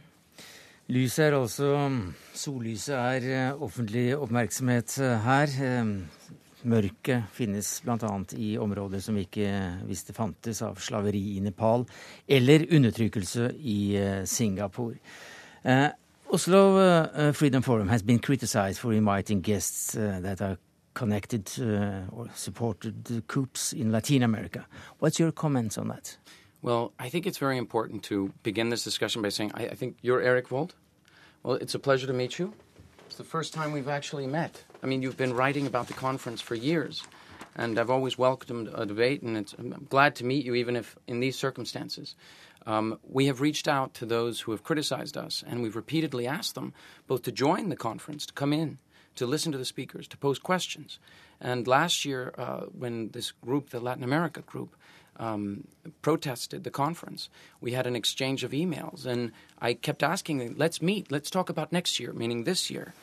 [0.86, 1.90] Lyset er altså
[2.34, 5.54] Sollyset er eh, offentlig oppmerksomhet eh, her.
[5.66, 5.88] Eh,
[6.62, 8.10] mørket finnes bl.a.
[8.38, 9.50] i områder som vi ikke
[9.86, 11.84] visste fantes, av slaveri i Nepal
[12.28, 13.78] eller undertrykkelse i
[14.26, 14.96] Singapore.
[16.28, 20.58] Oslo uh, uh, Freedom Forum has been criticized for inviting guests uh, that are
[20.92, 24.66] connected uh, or supported the coups in Latin America.
[24.98, 26.16] What's your comments on that?
[26.62, 29.98] Well, I think it's very important to begin this discussion by saying I, I think
[30.02, 30.74] you're Eric Wold.
[31.44, 32.52] Well, it's a pleasure to meet you.
[33.06, 34.64] It's the first time we've actually met.
[34.82, 37.04] I mean, you've been writing about the conference for years,
[37.54, 41.20] and I've always welcomed a debate, and I'm glad to meet you, even if in
[41.20, 42.16] these circumstances.
[42.66, 46.56] Um, we have reached out to those who have criticized us, and we've repeatedly asked
[46.56, 46.72] them
[47.06, 48.78] both to join the conference, to come in,
[49.14, 50.98] to listen to the speakers, to pose questions.
[51.40, 54.74] And last year, uh, when this group, the Latin America group,
[55.18, 55.68] um,
[56.02, 60.82] protested the conference, we had an exchange of emails, and I kept asking them, let's
[60.82, 62.94] meet, let's talk about next year, meaning this year.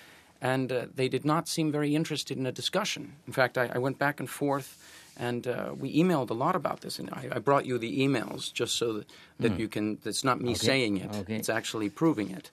[0.41, 3.13] And uh, they did not seem very interested in a discussion.
[3.25, 4.77] In fact, I, I went back and forth
[5.17, 8.51] and uh, we emailed a lot about this, and I, I, brought you the emails
[8.51, 9.59] just so that, that mm.
[9.59, 9.97] you can.
[10.03, 10.65] That's not me okay.
[10.65, 11.35] saying it; okay.
[11.35, 12.49] it's actually proving it.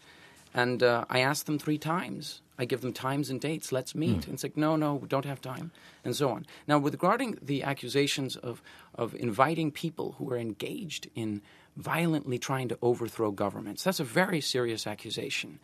[0.53, 2.40] And uh, I asked them three times.
[2.59, 3.73] I give them times and dates.
[3.73, 4.20] Let's meet.
[4.20, 4.25] Mm.
[4.25, 5.70] And it's like, no, no, we don't have time,
[6.05, 6.46] and so on.
[6.68, 8.62] Now, with regarding the accusations of
[8.94, 11.40] of inviting people who are engaged in
[11.77, 15.61] violently trying to overthrow governments, that's a very serious accusation,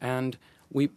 [0.00, 0.38] and
[0.72, 0.90] we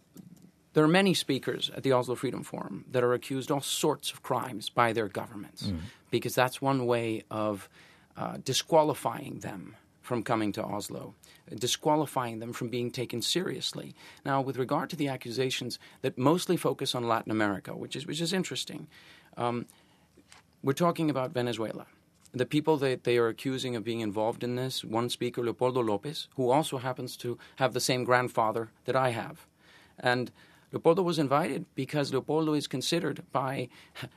[0.74, 4.22] there are many speakers at the Oslo Freedom Forum that are accused all sorts of
[4.22, 5.78] crimes by their governments mm.
[6.10, 7.68] because that's one way of
[8.16, 11.14] uh, disqualifying them from coming to Oslo,
[11.54, 13.94] disqualifying them from being taken seriously.
[14.24, 18.20] Now, with regard to the accusations that mostly focus on Latin America, which is which
[18.20, 18.88] is interesting,
[19.36, 19.66] um,
[20.62, 21.86] we're talking about Venezuela.
[22.32, 26.28] The people that they are accusing of being involved in this, one speaker, Leopoldo Lopez,
[26.36, 29.46] who also happens to have the same grandfather that I have.
[29.98, 30.32] And
[30.72, 33.68] Leopoldo was invited because Leopoldo is considered by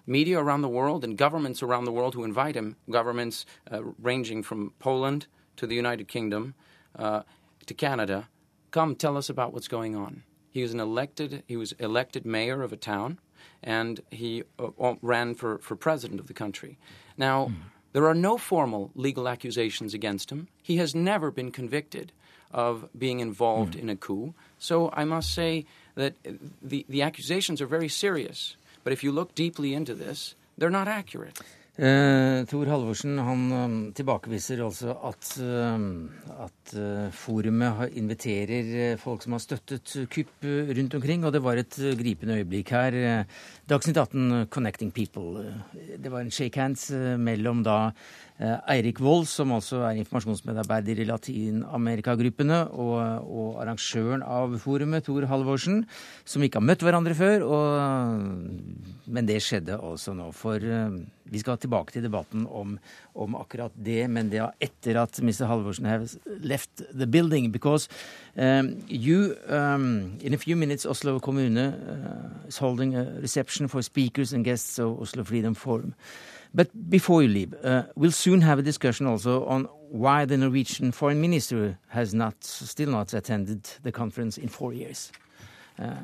[0.07, 4.41] media around the world and governments around the world who invite him, governments uh, ranging
[4.41, 6.53] from Poland to the United Kingdom
[6.97, 7.23] uh,
[7.65, 8.29] to Canada,
[8.71, 10.23] come tell us about what's going on.
[10.49, 13.19] He was an elected he was elected mayor of a town,
[13.61, 16.77] and he uh, ran for, for president of the country.
[17.17, 17.47] Now.
[17.47, 17.55] Mm.
[17.95, 20.49] There are no formal legal accusations against him.
[20.61, 22.11] He has never been convicted
[22.51, 23.79] of being involved mm.
[23.79, 24.33] in a coup.
[24.57, 26.13] So I must say that
[26.61, 28.57] the, the accusations are very serious.
[28.83, 31.39] But if you look deeply into this, they're not accurate.
[31.75, 36.07] Uh, Tor Halvorsen han um, tilbakeviser altså at, um,
[36.39, 41.25] at uh, forumet inviterer uh, folk som har støttet kupp uh, rundt omkring.
[41.27, 43.25] Og det var et gripende øyeblikk her.
[43.67, 45.51] Dagsnytt 18 Connecting People.
[45.99, 47.91] Det var en shake hands mellom da
[48.34, 55.23] Eh, Eirik Wold, som også er informasjonsmedarbeider i Latin-Amerika-gruppene, og, og, arrangøren av forumet, Tor
[55.31, 55.85] Halvorsen,
[56.27, 57.45] som ikke har møtt hverandre før.
[57.47, 60.27] Og, men det skjedde også nå.
[60.35, 60.99] For uh,
[61.31, 62.75] vi skal tilbake til debatten om,
[63.15, 65.47] om, akkurat det, men det er etter at Mr.
[65.47, 67.53] Halvorsen has left the building.
[67.55, 67.87] Because
[68.35, 73.81] um, you, um, in a few minutes, Oslo kommune uh, is holding a reception for
[73.81, 75.93] speakers and guests of Oslo Freedom Forum.
[76.55, 80.93] But before you leave, uh, we'll soon have a discussion also on why the Norwegian
[80.93, 85.11] foreign minister has not, still not attended the conference in four years.
[85.77, 85.95] Uh,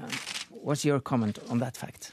[0.49, 2.11] what's your comment on that fact?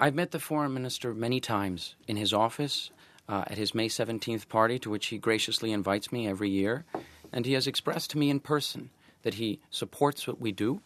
[0.00, 2.90] I've met the foreign minister many times in his office,
[3.28, 6.86] uh, at his May 17th party, to which he graciously invites me every year,
[7.34, 8.88] and he has expressed to me in person
[9.24, 10.80] that he supports what we do,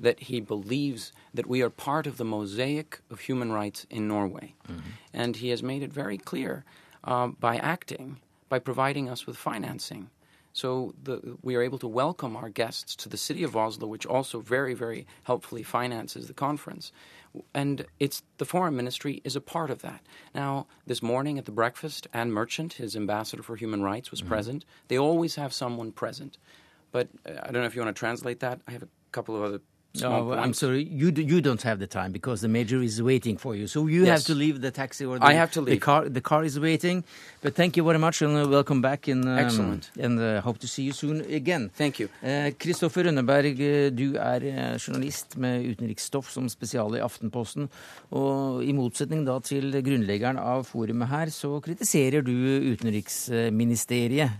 [0.00, 4.54] that he believes that we are part of the mosaic of human rights in Norway.
[4.68, 4.90] Mm-hmm.
[5.12, 6.64] And he has made it very clear
[7.04, 10.10] uh, by acting, by providing us with financing.
[10.52, 14.06] So the, we are able to welcome our guests to the city of Oslo, which
[14.06, 16.90] also very, very helpfully finances the conference.
[17.54, 20.00] And it's the foreign ministry is a part of that.
[20.34, 24.30] Now, this morning at the breakfast, Anne Merchant, his ambassador for human rights, was mm-hmm.
[24.30, 24.64] present.
[24.88, 26.38] They always have someone present.
[26.90, 28.60] But uh, I don't know if you want to translate that.
[28.66, 29.60] I have a couple of other
[30.04, 30.84] Oh, I'm sorry.
[30.84, 33.66] You do, you don't have the time because the major is waiting for you.
[33.66, 34.20] So you yes.
[34.20, 35.74] have to leave the taxi or the, I have to leave.
[35.74, 37.02] The car, the car is waiting.
[37.42, 39.08] But thank you very much and uh, welcome back.
[39.08, 39.90] In, um, Excellent.
[39.98, 41.70] And uh, hope to see you soon again.
[41.74, 42.08] Thank you.
[42.22, 47.68] Kristoffer uh, Rønneberg, uh, du er uh, journalist med utenriksstoff som spesial i Aftenposten.
[48.12, 52.32] Og i motsetning da til grunnleggeren av forumet her, så kritiserer du
[52.76, 54.30] utenriksministeriet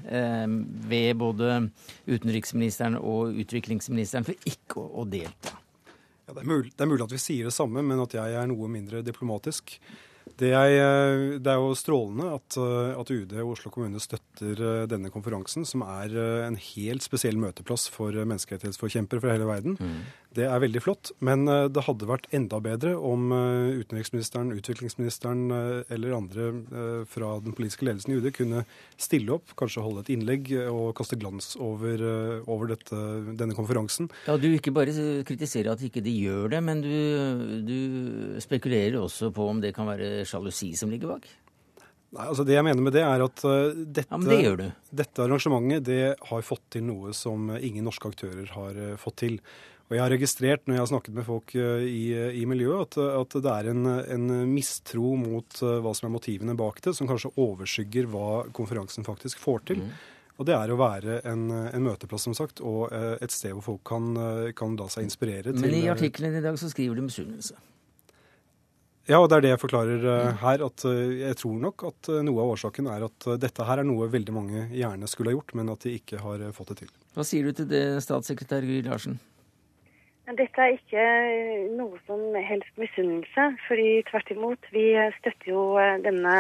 [0.91, 1.71] ved både
[2.07, 5.40] utenriksministeren og utviklingsministeren for ikke å, å delta.
[6.31, 8.35] Ja, det, er mulig, det, er mulig, at vi sier det samme, men at jeg
[8.39, 9.75] er noe mindre diplomatisk.
[10.41, 14.57] Det er, eh, det er, jo strålende at, eh, at, UD og Oslo kommune støtter
[14.57, 16.15] eh, denne konferansen, som er
[16.47, 19.77] en helt spesiell møteplass for menneskerettighetsforkjempere fra hele verden.
[19.77, 20.01] Mm.
[20.31, 25.41] Det er veldig flott, men det hadde vært enda bedre om utenriksministeren, utviklingsministeren
[25.91, 26.45] eller andre
[27.11, 28.63] fra den politiske ledelsen i UD kunne
[28.95, 32.05] stille opp, kanskje holde et innlegg og kaste glans over,
[32.47, 33.01] over dette,
[33.41, 34.07] denne konferansen.
[34.31, 34.95] Ja, Du ikke bare
[35.27, 36.95] kritiserer at ikke de gjør det, men du,
[37.67, 41.29] du spekulerer også på om det kan være sjalusi som ligger bak?
[42.11, 45.85] Nei, altså Det jeg mener med det, er at uh, dette, ja, det dette, arrangementet
[45.87, 49.37] det har fått til noe som ingen norske aktører har uh, fått til.
[49.91, 53.15] Og Jeg har registrert når jeg har snakket med folk uh, i, i, miljøet, at,
[53.15, 57.35] at, det er en, en mistro mot hva som er motivene bak det, som kanskje
[57.39, 59.87] overskygger hva konferansen faktisk får til.
[59.87, 59.95] Mm.
[60.41, 63.83] Og det er å være en, en, møteplass som sagt, og et sted hvor folk
[63.91, 64.15] kan,
[64.57, 65.53] kan la seg inspirere.
[65.53, 67.59] Men i artikkelen i dag så skriver du misunnelse.
[69.11, 70.63] Ja, og det er det jeg forklarer uh, her.
[70.63, 73.89] At uh, jeg tror nok at uh, noe av årsaken er at dette her er
[73.89, 76.93] noe veldig mange gjerne skulle ha gjort, men at de ikke har fått det til.
[77.17, 79.19] Hva sier du til det, statssekretær Gry Larsen?
[80.31, 81.05] Dette er ikke
[81.75, 83.49] noe som helst misunnelse.
[83.67, 85.65] fordi tvert imot, vi støtter jo
[86.05, 86.37] denne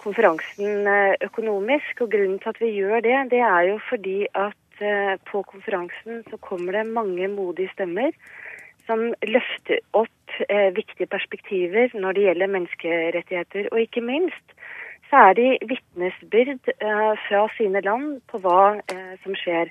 [0.00, 0.88] konferansen
[1.20, 2.00] økonomisk.
[2.00, 4.80] Og grunnen til at vi gjør det, det er jo fordi at
[5.28, 8.16] på konferansen så kommer det mange modige stemmer
[8.86, 10.21] som løfter opp eh,
[10.76, 13.68] viktige perspektiver når det gjelder menneskerettigheter.
[13.72, 14.56] Og ikke minst
[15.12, 19.68] så er de vitnesbyrd eh, fra sine land på hva eh, som skjer.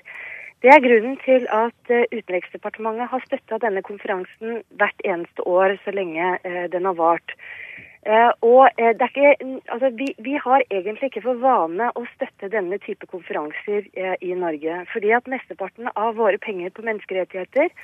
[0.62, 5.94] Det er grunnen til at eh, Utenriksdepartementet har støtta denne konferansen hvert eneste år så
[5.96, 7.34] lenge eh, den har vart.
[8.06, 9.34] Eh, og ikke,
[9.66, 13.90] altså vi, vi, har egentlig ikke for vane å støtte denne type konferanser
[14.22, 14.78] i Norge.
[14.94, 17.74] Fordi at mesteparten av våre penger på menneskerettigheter,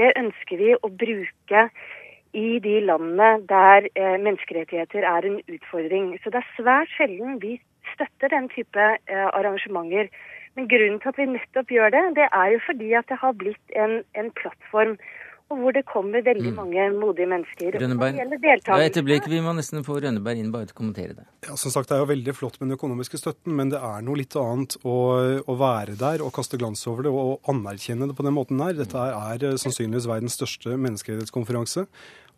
[0.00, 1.68] det ønsker vi å bruke
[2.32, 3.88] i de landene der
[4.24, 6.14] menneskerettigheter er en utfordring.
[6.22, 7.58] Så det er svært sjelden vi
[7.94, 10.08] støtter den type arrangementer.
[10.56, 13.36] Men grunnen til at vi nettopp gjør det, det er jo fordi at det har
[13.40, 14.96] blitt en, en plattform
[15.52, 16.56] og hvor det kommer veldig mm.
[16.56, 17.76] mange modige mennesker.
[17.82, 21.26] Rønneberg, ja, et øyeblikk, vi må nesten få Rønneberg inn bare til å kommentere det.
[21.44, 24.04] Ja, som sagt, Det er jo veldig flott med den økonomiske støtten, men det er
[24.06, 24.96] noe litt annet å,
[25.44, 28.76] å være der og kaste glans over det og anerkjenne det på den måten her.
[28.78, 31.86] Dette er, er sannsynligvis verdens største menneskerettighetskonferanse.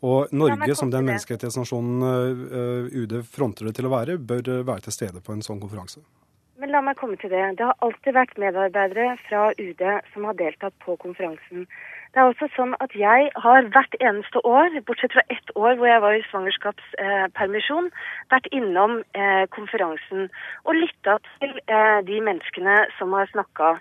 [0.04, 4.98] Og Norge, som den menneskerettighetsnasjonen uh, UD fronter det til å være, bør være til
[4.98, 6.04] stede på en sånn konferanse.
[6.60, 7.42] Men la meg komme til det.
[7.58, 9.82] Det har alltid vært medarbeidere fra UD
[10.12, 11.66] som har deltatt på konferansen.
[12.14, 15.88] Det er også sånn at jeg har hvert eneste år, bortsett fra ett år hvor
[15.90, 17.88] jeg var i svangerskapspermisjon,
[18.30, 20.28] vært innom eh, konferansen
[20.62, 23.74] og lytta til eh, de menneskene som har snakka.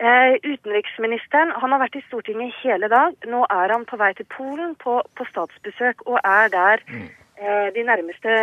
[0.00, 3.16] Eh, utenriksministeren han har vært i Stortinget hele dag.
[3.28, 7.84] Nå er han på vei til Polen på, på statsbesøk og er der eh, de
[7.84, 8.38] nærmeste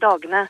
[0.00, 0.46] dagene.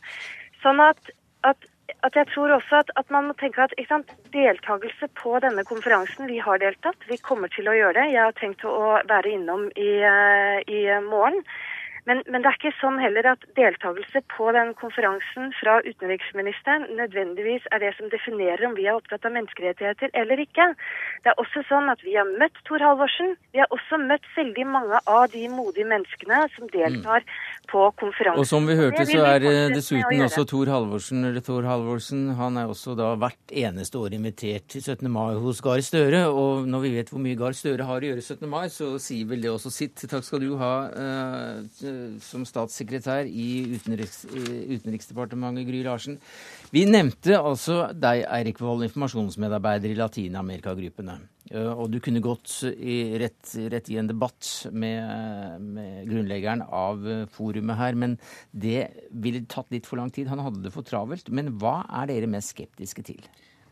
[0.63, 1.13] Sånn at,
[1.49, 1.67] at
[2.07, 6.29] at jeg tror også at, at man må tenke at sant, deltakelse på denne konferansen
[6.31, 8.07] Vi har deltatt, vi kommer til å gjøre det.
[8.15, 11.43] Jeg har tenkt å være innom i, eh, i morgen.
[12.09, 17.67] Men, men, det er ikke sånn heller at deltakelse på den konferansen fra utenriksministeren nødvendigvis
[17.75, 20.71] er det som definerer om vi er opptatt av menneskerettigheter eller ikke.
[21.25, 23.35] Det er også sånn at vi har møtt Tor Halvorsen.
[23.55, 27.35] Vi har også møtt veldig mange av de modige menneskene som deltar mm.
[27.73, 28.43] på konferansen.
[28.43, 32.71] Og som vi hørte, så er dessuten også Tor Halvorsen, eller Tor Halvorsen han er
[32.71, 35.07] også da hvert eneste år invitert til 17.
[35.13, 36.25] mai hos Gahr Støre.
[36.31, 38.49] Og når vi vet hvor mye Gahr Støre har å gjøre 17.
[38.51, 40.07] mai, så sier vel det også sitt.
[40.11, 40.75] Takk skal du ha.
[40.91, 41.81] Uh,
[42.25, 46.19] som statssekretær i Utenriks, Utenriksdepartementet, Gry Larsen.
[46.75, 51.19] Vi nevnte altså deg, Eirik Wold, informasjonsmedarbeider i Latin-Amerika-gruppene.
[51.51, 57.05] Eh, og du kunne gått i, rett, rett, i en debatt med, med, grunnleggeren av
[57.35, 58.17] forumet her, men
[58.53, 60.31] det ville tatt litt for lang tid.
[60.31, 61.31] Han hadde det for travelt.
[61.35, 63.25] Men hva er dere mest skeptiske til?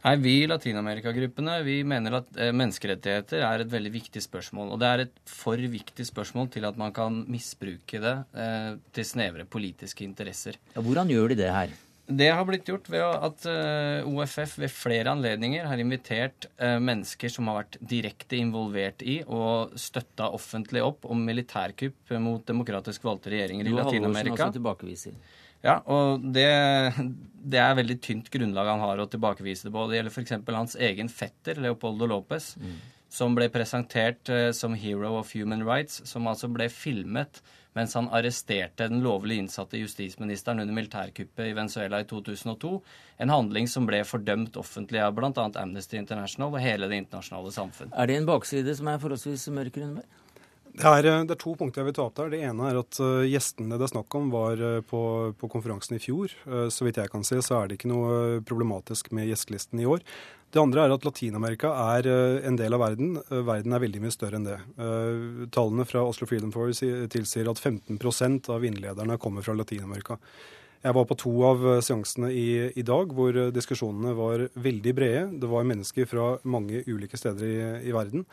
[0.04, 4.70] Nei, Vi i Latin-Amerika-gruppene vi mener at eh, menneskerettigheter er et veldig viktig spørsmål.
[4.74, 9.08] Og det er et for viktig spørsmål til at man kan misbruke det eh, til
[9.08, 10.60] snevre politiske interesser.
[10.76, 11.74] Ja, hvordan gjør de det her?
[12.08, 17.28] Det har blitt gjort ved at eh, OFF ved flere anledninger har invitert uh, mennesker
[17.28, 23.34] som har vært direkte involvert i og støtta offentlig opp om militærkupp mot demokratisk valgte
[23.34, 24.48] regjeringer i Latin-Amerika.
[25.64, 26.46] Ja, og det,
[27.42, 29.86] det er veldig tynt grunnlag han har å tilbakevise det på.
[29.90, 30.36] Det gjelder f.eks.
[30.54, 32.76] hans egen fetter, Leopoldo Lopez, mm.
[33.12, 37.42] som ble presentert uh, som hero of human rights, som altså ble filmet
[37.78, 42.72] mens han arresterte den lovlig innsatte justisministeren under militærkuppet i Venezuela i 2002.
[43.22, 45.30] En handling som ble fordømt offentlig av bl.a.
[45.62, 47.92] Amnesty International og hele det internasjonale samfunn.
[47.94, 50.24] Er det en bakside som er forholdsvis mørk, Rønneberg?
[50.76, 52.32] Det er, eh, det er, to punkter jeg vil ta opp der.
[52.32, 55.00] Det ene er at uh, gjestene det er snakk om, var uh, på,
[55.38, 56.34] på, konferansen i fjor.
[56.46, 59.88] Uh, så vidt jeg kan se, så er det ikke noe problematisk med gjestelisten i
[59.88, 60.04] år.
[60.54, 62.06] Det andre er at Latin-Amerika er
[62.48, 63.18] en del av verden.
[63.28, 64.54] Verden er veldig mye større enn det.
[65.52, 70.16] Tallene fra Oslo Freedom Force tilsier at 15% av innlederne kommer fra Latin-Amerika.
[70.80, 75.26] Jeg var på to av seansene i, i, dag hvor diskusjonene var veldig brede.
[75.42, 77.60] Det var mennesker fra mange ulike steder i,
[77.90, 78.24] i verden.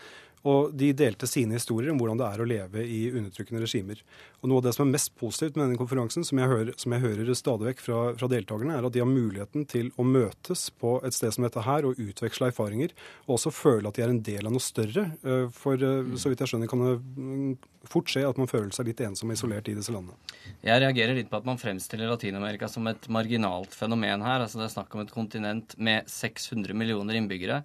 [0.46, 4.02] Og de delte sine historier om hvordan det er å leve i undertrykkende regimer.
[4.44, 6.94] Og Noe av det som er mest positivt med denne konferansen, som jeg hører, som
[6.94, 10.68] jeg hører stadig vekk fra, fra, deltakerne, er at de har muligheten til å møtes
[10.78, 12.94] på et sted som dette her og utveksle erfaringer.
[13.26, 15.08] Og også føle at de er en del av noe større.
[15.26, 17.58] Eh, for eh, så vidt jeg skjønner, kan det mm,
[17.90, 20.38] fort skje at man føler seg litt ensom og isolert i disse landene.
[20.66, 24.46] Jeg reagerer litt på at man fremstiller Latin-Amerika som et marginalt fenomen her.
[24.46, 27.64] Altså Det er snakk om et kontinent med 600 millioner innbyggere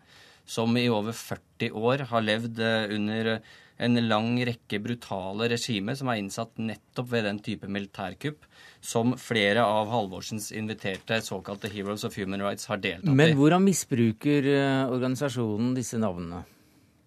[0.51, 3.35] som i over 40 år har levd eh, under
[3.81, 8.45] en lang rekke brutale regimer som er innsatt nettopp ved den type militærkupp
[8.85, 13.17] som flere av Halvorsens inviterte såkalte Heroes of Human Rights har deltatt i.
[13.17, 16.45] Men hvordan misbruker eh, organisasjonen disse navnene?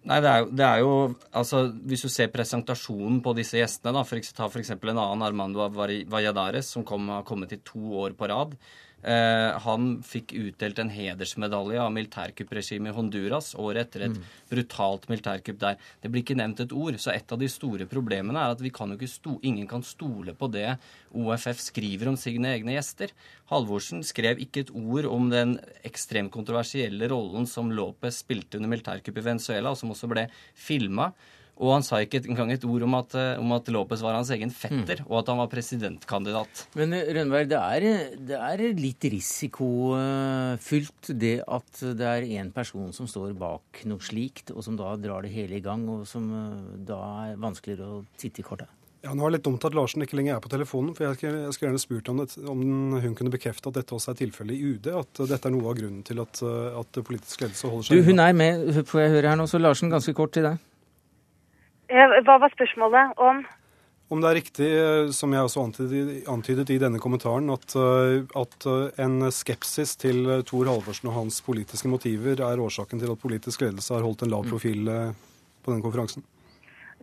[0.04, 0.96] Nei, det er, jo, det er, jo,
[1.32, 4.74] altså Hvis du ser presentasjonen på disse gjestene, da, for, ta f.eks.
[4.74, 8.52] en annen Armando Valladares, som kom, har kommet i to år på rad.
[9.04, 14.22] Eh, han fikk utdelt en hedersmedalje av militærkuppregimet i Honduras året etter et Mm.
[14.48, 15.76] brutalt militærkupp der.
[16.00, 16.94] Det blir ikke nevnt et ord.
[16.94, 20.50] Så et av de store problemene er at vi kan sto, ingen kan stole på
[20.50, 20.78] det
[21.14, 23.10] OFF skriver om sine egne gjester.
[23.50, 29.18] Halvorsen skrev ikke et ord om den ekstremt kontroversielle rollen som Lopez spilte under militærkuppet
[29.18, 31.12] i Venezuela, og som også ble filma.
[31.62, 34.30] Og han sa ikke engang et ord om at, eh, om at Lopez var hans
[34.34, 36.64] egen fetter, og at han var presidentkandidat.
[36.74, 42.90] Men eh, Rønneberg, det er, det er litt risikofylt det at det er én person
[42.96, 46.26] som står bak noe slikt, og som da drar det hele i gang, og som
[46.26, 46.98] eh, da
[47.28, 48.80] er vanskeligere å titte i kortet.
[49.04, 51.18] Ja, nå er det litt dumt at Larsen ikke lenger er på telefonen, for jeg
[51.18, 52.60] skulle, jeg skulle gjerne spurt om, det, om
[53.04, 55.76] hun kunne bekrefte at dette også er tilfellet i UD, at dette er noe av
[55.76, 56.40] grunnen til at,
[56.80, 59.60] at politisk ledelse holder seg Du, hun er med, får jeg høre her nå, så
[59.60, 60.62] Larsen, ganske kort til deg.
[61.94, 63.44] Eh, Hva var spørsmålet om?
[64.12, 68.26] Om det er riktig, eh, som jeg også antydet, antydet i denne kommentaren, at, eh,
[68.42, 68.66] at
[68.98, 73.94] en skepsis til Thor Halvorsen og hans politiske motiver er årsaken til at politisk ledelse
[73.94, 75.12] har holdt en lav profil eh,
[75.62, 76.26] på denne konferansen?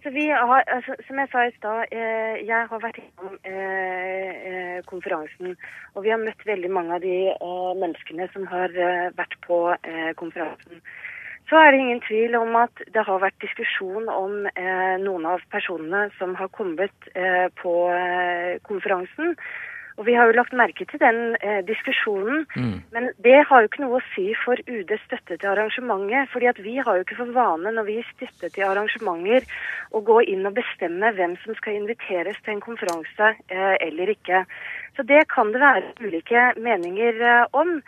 [0.04, 5.54] Vi har, altså, som jeg sa i stad, eh, jeg har vært innom eh, konferansen.
[5.94, 9.60] Og vi har møtt veldig mange av de eh, menneskene som har eh, vært på
[9.78, 10.82] eh, konferansen.
[11.52, 15.42] Så er det ingen tvil om at det har vært diskusjon om eh, noen av
[15.52, 19.36] personene som har kommet eh, på eh, konferansen.
[20.00, 22.46] Og vi har jo lagt merke til den eh, diskusjonen.
[22.96, 26.32] Men det har jo ikke noe å si for UDs støtte til arrangementet.
[26.32, 29.44] fordi at vi har jo ikke for vane når vi gir støtte til arrangementer
[29.92, 34.46] å gå inn og bestemme hvem som skal inviteres til en konferanse eh, eller ikke.
[34.96, 37.82] Så det kan det være ulike meninger eh, om.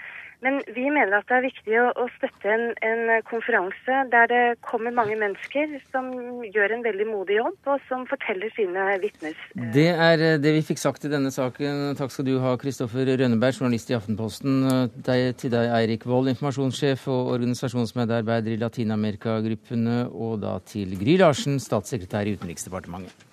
[0.44, 4.42] Men vi mener at det er viktig å, å støtte en, en konferanse der det
[4.66, 6.10] kommer mange mennesker som
[6.44, 9.38] gjør en veldig modig jobb, og som forteller sine vitner.
[9.76, 11.96] Det er eh, det vi fikk sagt i denne saken.
[12.00, 14.62] Takk skal du ha, Kristoffer Rønneberg, journalist i Aftenposten.
[14.68, 20.04] Eh, Deg, til deg, Eirik Wold, informasjonssjef og organisasjonsmedarbeider i Latin-Amerika-gruppene.
[20.12, 23.33] Og da til Gry Larsen, statssekretær i Utenriksdepartementet.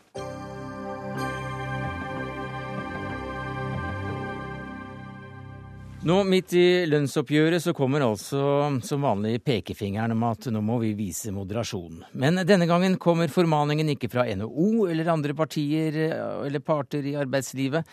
[6.01, 8.41] Nå midt i lønnsoppgjøret så kommer altså
[8.81, 11.99] som vanlig pekefingeren om at nå må vi vise moderasjon.
[12.17, 17.13] Men denne gangen kommer formaningen ikke fra NHO eller andre partier eh, eller parter i
[17.21, 17.85] arbeidslivet.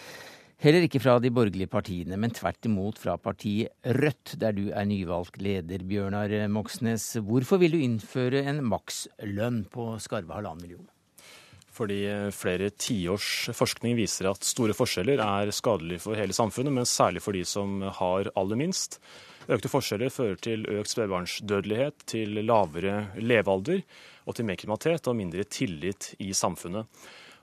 [0.63, 4.87] Heller ikke fra de borgerlige partiene, men tvert imot fra partiet Rødt, der du er
[4.87, 7.11] nyvalgt leder, Bjørnar Moxnes.
[7.19, 10.87] Hvorfor vil du innføre en makslønn på skarve halvannen million?
[11.77, 12.01] Fordi
[12.33, 17.37] flere tiårs forskning viser at store forskjeller er skadelig for hele samfunnet, men særlig for
[17.37, 18.97] de som har aller minst.
[19.47, 23.79] Økte forskjeller fører til økt spedbarnsdødelighet, til lavere levealder
[24.27, 26.89] og til mer kriminalitet og mindre tillit i samfunnet.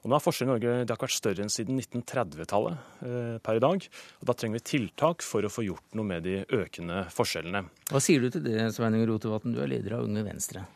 [0.04, 3.36] Og nå er forskjellene i Norge det har ikke vært større enn siden 1930-tallet eh,
[3.40, 3.86] per i dag.
[4.20, 7.64] Og da trenger vi tiltak for å få gjort noe med de økende forskjellene.
[7.88, 10.66] Hva sier du til det, Sveining Rotevatn, du er leder av Unge Venstre?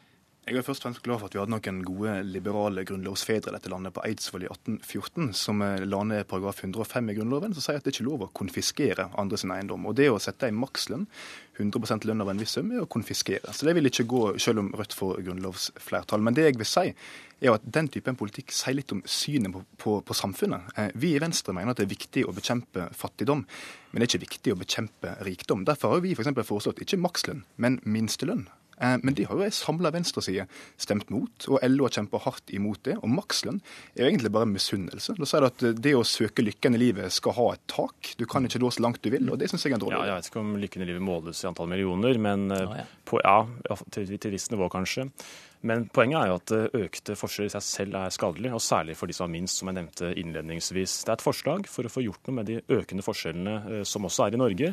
[0.48, 3.54] Jeg er først og fremst glad for at vi hadde noen gode liberale grunnlovsfedre i
[3.58, 7.66] dette landet på Eidsvoll i 1814, som eh, la ned paragraf 105 i Grunnloven, som
[7.66, 9.84] sier at det ikke er lov å konfiskere andre sin eiendom.
[9.84, 11.04] Og det å sette en makslønn,
[11.58, 13.52] 100 lønn av en viss sum, er å konfiskere.
[13.52, 16.24] Så det vil ikke gå, selv om Rødt får grunnlovsflertall.
[16.24, 16.86] Men det jeg vil si,
[17.44, 20.72] er at den typen politikk sier litt om synet på, på, på samfunnet.
[20.80, 23.44] Eh, Vi i Venstre mener at det er viktig å bekjempe fattigdom,
[23.90, 25.68] men det er ikke viktig å bekjempe rikdom.
[25.68, 26.32] Derfor har vi f.eks.
[26.38, 28.48] For foreslått ikke makslønn, men minstelønn.
[28.80, 30.46] Eh, Men det har jo ei samla venstreside
[30.78, 32.96] stemt mot, og LO har kjempa hardt imot det.
[33.02, 33.60] Og makslønn
[33.96, 35.16] er jo egentlig bare misunnelse.
[35.18, 38.14] Da sier du at det å søke lykken i livet skal ha et tak.
[38.18, 39.98] Du kan ikke nå så langt du vil, og det syns jeg er en dårlig
[39.98, 43.20] Ja, jeg vet ikke om lykken i livet måles i antall millioner, men eh, på,
[43.24, 43.42] ja,
[43.90, 45.10] til til visst nivå kanskje.
[45.66, 48.94] Men poenget er jo at eh, økte forskjeller i seg selv er skadelig, og særlig
[48.96, 51.00] for de som har minst, som jeg nevnte innledningsvis.
[51.02, 54.06] Det er et forslag for å få gjort noe med de økende forskjellene eh, som
[54.06, 54.70] også er i Norge.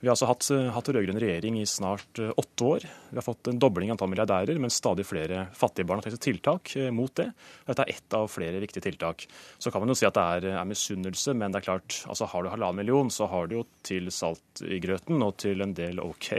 [0.00, 2.84] Vi har altså hatt, eh, hatt rød-grønn regjering i snart eh, åtte år.
[3.10, 6.24] Vi har fått en dobling av antall milliardærer, men stadig flere fattige barn har trengt
[6.26, 7.30] tiltak eh, mot det.
[7.68, 9.26] Dette er ett av flere viktige tiltak.
[9.58, 12.28] Så kan man jo si at det er, er misunnelse, men det er klart, altså
[12.28, 15.72] har du halvannen million, så har du jo til salt i grøten og til en
[15.76, 16.32] del OK,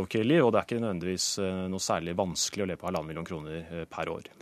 [0.00, 0.46] okay liv.
[0.46, 1.28] Og det er ikke nødvendigvis
[1.68, 4.32] noe særlig vanskelig å leve på halvannen million kroner per år.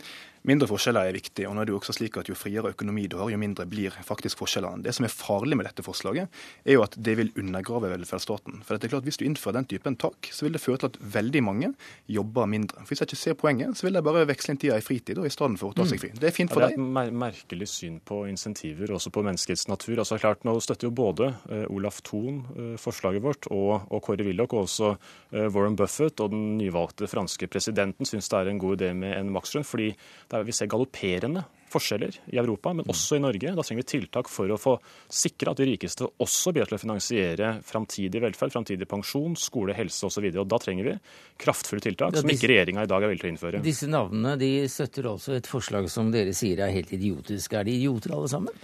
[0.43, 3.05] Mindre forskjeller er viktig, og nå er det jo også slik at jo friere økonomi
[3.07, 4.83] du har, jo mindre blir faktisk forskjellene.
[4.83, 8.59] Det som er farlig med dette forslaget, er jo at det vil undergrave velferdsstaten.
[8.67, 10.91] For det er klart, Hvis du innfører den typen tak, så vil det føre til
[10.91, 11.69] at veldig mange
[12.07, 12.83] jobber mindre.
[12.83, 15.19] For Hvis jeg ikke ser poenget, så vil de bare veksle inn tida i fritid
[15.19, 16.11] og i stedet for å ta seg fri.
[16.11, 16.75] Det er fint for deg.
[16.75, 19.95] det er et mer merkelig syn på insentiver, også på menneskets natur.
[20.03, 24.27] Altså klart, Nå støtter jo både eh, Olaf Thon eh, forslaget vårt, og, og Kåre
[24.27, 24.91] Willoch, og også
[25.31, 29.15] eh, Warren Buffett og den nyvalgte franske presidenten syns det er en god idé med
[29.15, 29.93] en makslønn, fordi
[30.33, 33.53] der vi ser galopperende forskjeller i Europa, men også i Norge.
[33.55, 34.75] Da trenger vi tiltak for å få
[35.09, 40.09] sikre at de rikeste også bidrar til å finansiere framtidig velferd, framtidig pensjon, skole, helse
[40.09, 40.29] osv.
[40.29, 40.95] Da trenger vi
[41.43, 43.65] kraftfulle tiltak som ikke regjeringa i dag er villig til å innføre.
[43.65, 47.57] Disse navnene de støtter altså et forslag som dere sier er helt idiotisk.
[47.57, 48.63] Er de idioter alle sammen?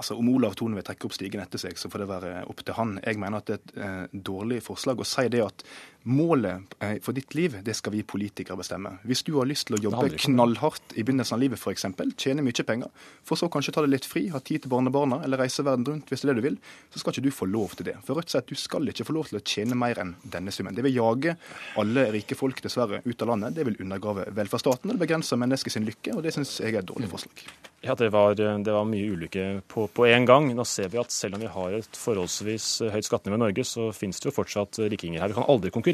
[0.00, 2.62] Altså, Om Olav Thon vil trekke opp stigen etter seg, så får det være opp
[2.64, 2.94] til han.
[3.04, 5.64] Jeg mener at det er et eh, dårlig forslag å si det at
[6.02, 8.94] målet eh, for ditt liv, det skal vi politikere bestemme.
[9.06, 11.86] Hvis du har lyst til å jobbe knallhardt i begynnelsen av livet f.eks.,
[12.16, 12.88] tjene mye penger,
[13.26, 16.10] for så kanskje ta det litt fri, ha tid til barnebarna eller reise verden rundt
[16.10, 16.58] hvis det er det du vil,
[16.92, 17.96] så skal ikke du få lov til det.
[18.06, 20.54] For Rødt sier at du skal ikke få lov til å tjene mer enn denne
[20.54, 20.76] summen.
[20.76, 21.36] Det vil jage
[21.80, 23.56] alle rike folk dessverre ut av landet.
[23.58, 26.88] Det vil undergrave velferdsstaten, og det begrenser menneskets lykke, og det syns jeg er et
[26.88, 27.44] dårlig forslag.
[27.80, 30.50] Ja, det var, det var mye ulykke på, på en gang.
[30.52, 33.88] Nå ser vi at selv om vi har et forholdsvis høyt skattenivå i Norge, så
[33.96, 35.32] finnes det jo fortsatt rikinger her.
[35.32, 35.89] Vi kan aldri konkurrere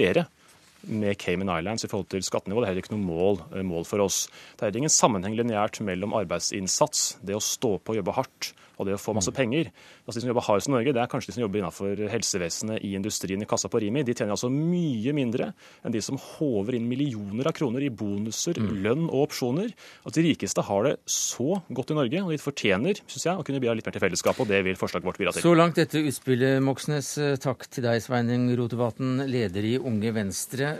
[0.86, 2.60] med Cayman Islands i forhold til skattenivå.
[2.62, 4.26] Det er heller ikke noe mål, mål for oss.
[4.58, 8.88] Det er ingen sammenheng lineært mellom arbeidsinnsats, det å stå på og jobbe hardt, og
[8.88, 9.70] det å få masse penger.
[10.04, 12.82] Altså De som jobber hardest i Norge, det er kanskje de som jobber innenfor helsevesenet,
[12.84, 14.04] i industrien, i kassa på Rimi.
[14.06, 15.50] De tjener altså mye mindre
[15.82, 18.72] enn de som håver inn millioner av kroner i bonuser, mm.
[18.84, 19.72] lønn og opsjoner.
[20.06, 23.46] At de rikeste har det så godt i Norge, og de fortjener synes jeg, å
[23.46, 25.46] kunne bidra litt mer til fellesskapet, og det vil forslaget vårt bidra til.
[25.46, 27.14] Så langt dette utspillet, Moxnes.
[27.42, 30.74] Takk til deg, Sveining Rotevatn, leder i Unge Venstre.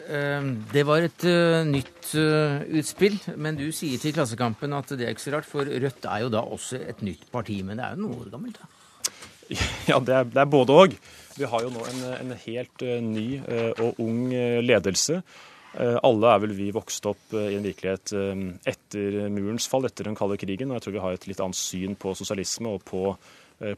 [0.73, 1.27] Det var et
[1.69, 2.13] nytt
[2.77, 6.25] utspill, men du sier til Klassekampen at det er ikke så rart, for Rødt er
[6.25, 7.63] jo da også et nytt parti.
[7.67, 8.61] men det er jo noen år gammelt?
[8.63, 8.73] da.
[9.91, 10.97] Ja, det er, det er både òg.
[11.37, 15.21] Vi har jo nå en, en helt uh, ny uh, og ung uh, ledelse.
[15.77, 18.09] Alle er vel vi vokst opp i en virkelighet
[18.65, 20.71] etter murens fall, etter den kalde krigen.
[20.71, 23.03] Og jeg tror vi har et litt annet syn på sosialisme og på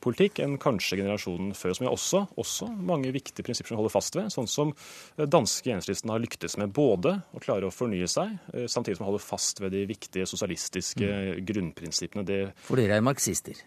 [0.04, 1.74] politikk enn kanskje generasjonen før.
[1.74, 4.28] Som vi også, også mange viktige prinsipper som holder fast ved.
[4.30, 4.70] Sånn som
[5.18, 8.36] danske enhetslisten har lyktes med både å klare å fornye seg,
[8.70, 11.42] samtidig som de holder fast ved de viktige sosialistiske mm.
[11.50, 12.26] grunnprinsippene.
[12.30, 13.58] Det For dere er marxister?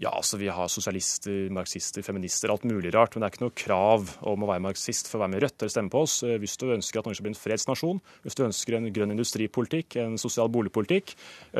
[0.00, 3.14] Ja, altså Vi har sosialister, marxister, feminister, alt mulig rart.
[3.14, 5.44] Men det er ikke noe krav om å være marxist for å være med i
[5.44, 6.18] Rødt eller stemme på oss.
[6.26, 9.14] Eh, hvis du ønsker at Norge skal bli en fredsnasjon, hvis du ønsker en grønn
[9.14, 11.14] industripolitikk, en sosial boligpolitikk,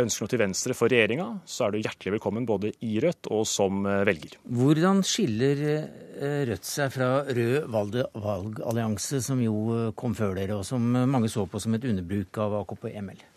[0.05, 3.45] ønsker noe til venstre for regjeringa, så er du hjertelig velkommen både i Rødt og
[3.49, 4.39] som eh, velger.
[4.49, 10.83] Hvordan skiller eh, Rødt seg fra Rød valgallianse, som jo kom før dere, og som
[10.83, 13.32] mange så på som et underbruk av AKP-ML?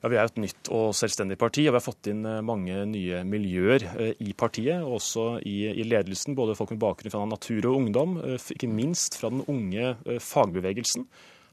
[0.00, 2.86] Ja, Vi er et nytt og selvstendig parti, og vi har fått inn eh, mange
[2.88, 4.80] nye miljøer eh, i partiet.
[4.80, 9.20] Også i, i ledelsen, både folk med bakgrunn fra natur og ungdom, eh, ikke minst
[9.20, 9.92] fra den unge
[10.24, 11.04] fagbevegelsen.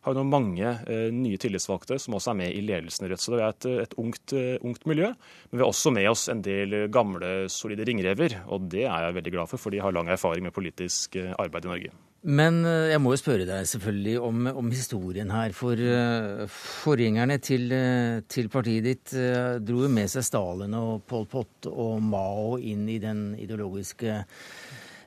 [0.06, 0.72] Har jo nå mange
[1.12, 3.20] nye tillitsvalgte som også er med i ledelsen i Rødt.
[3.26, 4.32] Så det er et, et ungt,
[4.64, 5.10] ungt, miljø.
[5.50, 9.20] Men vi har også med oss en del gamle, solide ringrever, og det er jeg
[9.20, 11.98] veldig glad for, for de har lang erfaring med politisk arbeid i Norge.
[12.26, 15.54] Men eh, jeg må jo spørre deg selvfølgelig om, om historien her.
[15.56, 21.06] For uh, forgjengerne til, uh, til, partiet ditt uh, dro jo med seg Stalin og
[21.08, 24.24] Pol Pot og Mao inn i den ideologiske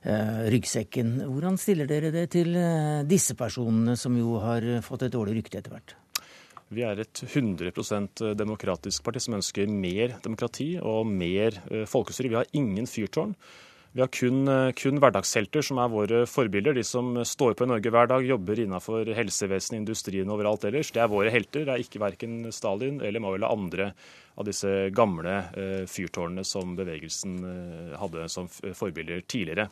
[0.01, 1.19] ryggsekken.
[1.29, 2.55] Hvordan stiller dere det til
[3.05, 5.93] disse personene, som jo har fått et dårlig rykte etter hvert?
[6.73, 12.33] Vi er et 100% demokratisk parti som ønsker mer demokrati og mer folkestyre.
[12.33, 13.37] Vi har ingen fyrtårn.
[13.93, 16.76] Vi har kun, eh, kun, hverdagshelter som er våre forbilder.
[16.78, 20.93] De som står på i Norge hver dag, jobber innenfor helsevesenet, industrien og overalt ellers.
[20.95, 21.64] Det er våre helter.
[21.66, 23.91] Det er ikke verken Stalin eller Mao eller andre
[24.38, 29.66] av disse gamle eh, fyrtårnene som bevegelsen eh, hadde som forbilder tidligere.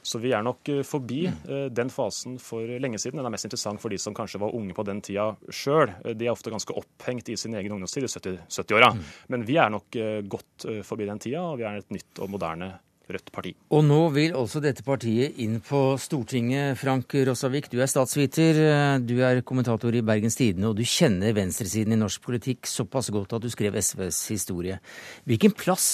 [0.00, 1.26] Så vi er nok forbi
[1.74, 3.18] den fasen for lenge siden.
[3.18, 5.90] Den er mest interessant for de som kanskje var unge på den tida sjøl.
[6.14, 8.94] De er ofte ganske opphengt i sin egen ungdomstid i 70-åra.
[8.94, 9.98] 70 Men vi er nok
[10.30, 12.70] godt forbi den tida, og vi er et nytt og moderne
[13.08, 13.54] Rødt parti.
[13.72, 16.76] Og nå vil også dette partiet inn på Stortinget.
[16.76, 18.60] Frank Rossavik, du er statsviter,
[19.00, 23.32] du er kommentator i Bergens Tidende, og du kjenner venstresiden i norsk politikk såpass godt
[23.38, 24.76] at du skrev SVs historie.
[25.24, 25.88] Hvilken plass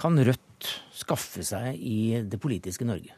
[0.00, 3.12] kan Rødt skaffe seg i det politiske Norge?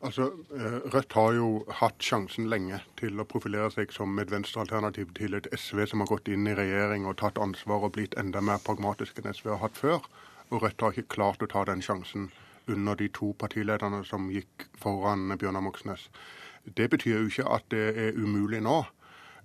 [0.00, 1.48] Altså, eh, Rødt har jo
[1.80, 6.10] hatt sjansen lenge til å profilere seg som et venstrealternativ til et SV som har
[6.12, 9.64] gått inn i regjering og tatt ansvar og blitt enda mer pragmatisk enn SV har
[9.64, 10.06] hatt før.
[10.50, 12.30] Og Rødt har ikke klart å ta den sjansen
[12.68, 16.08] under de to partilederne som gikk foran Bjørnar Moxnes.
[16.76, 18.82] Det betyr jo ikke at det er umulig nå.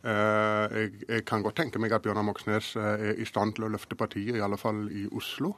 [0.04, 3.72] Eh, jeg, kan godt tenke meg at Bjørnar Moxnes eh, er i stand til å
[3.72, 5.54] løfte partiet, i alle fall i Oslo.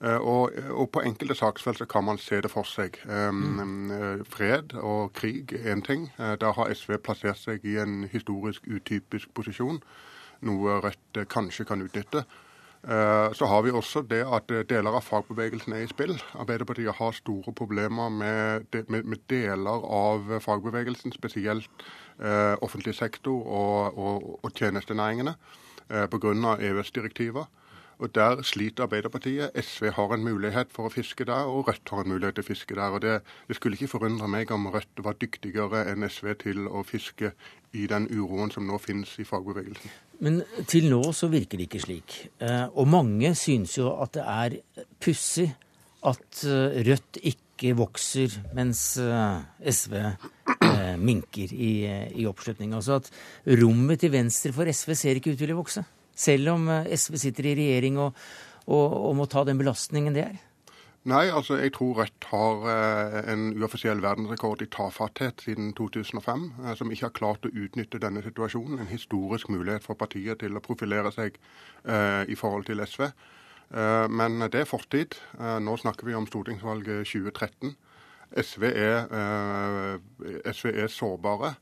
[0.00, 3.00] Eh, og, og, på enkelte saksfelt kan man se det for seg.
[3.06, 4.22] Mm.
[4.30, 6.06] Fred og krig er én ting.
[6.18, 9.82] Der har SV plassert seg i en historisk utypisk posisjon,
[10.46, 12.24] noe Rødt kanskje kan utnytte.
[12.88, 16.14] Eh, så har vi også det at eh, deler av fagbevegelsen er i spill.
[16.32, 21.84] Arbeiderpartiet har store problemer med, deler av fagbevegelsen, spesielt
[22.18, 25.34] eh, offentlig sektor og, og, og tjenestenæringene.
[25.90, 26.56] pga.
[26.60, 27.44] EØS-direktiver.
[27.98, 29.50] Og Der sliter Arbeiderpartiet.
[29.54, 32.48] SV har en mulighet for å fiske der, og Rødt har en mulighet til å
[32.48, 32.90] fiske der.
[32.96, 36.82] og Det, det skulle ikke forundre meg om Rødt var dyktigere enn SV til å
[36.82, 37.32] fiske
[37.72, 40.09] i den uroen som nå finnes i fagbevegelsen.
[40.24, 42.16] Men til nå så virker det ikke slik.
[42.44, 44.58] Eh, og mange syns jo at det er
[45.00, 45.48] pussig
[46.06, 49.40] at eh, Rødt ikke vokser mens eh,
[49.72, 49.96] SV
[51.00, 51.72] minker i,
[52.20, 52.74] i oppslutning.
[52.76, 53.08] Altså at
[53.60, 55.84] rommet til venstre for SV ser ikke ut til å vokse.
[56.20, 58.16] Selv om SV sitter i regjering og,
[58.68, 60.38] og, og må ta den belastningen det er.
[61.08, 66.74] Nei, altså jeg tror Rødt har eh, en uoffisiell verdensrekord i tafatthet siden 2005, eh,
[66.76, 68.82] som ikke har klart å utnytte denne situasjonen.
[68.82, 71.38] En historisk mulighet for partiet til å profilere seg
[71.88, 73.08] eh, i forhold til SV.
[74.10, 75.14] Men det er fortid.
[75.38, 77.76] Nå snakker vi om stortingsvalget 2013.
[78.42, 79.04] SV er,
[80.50, 81.52] SV er sårbare.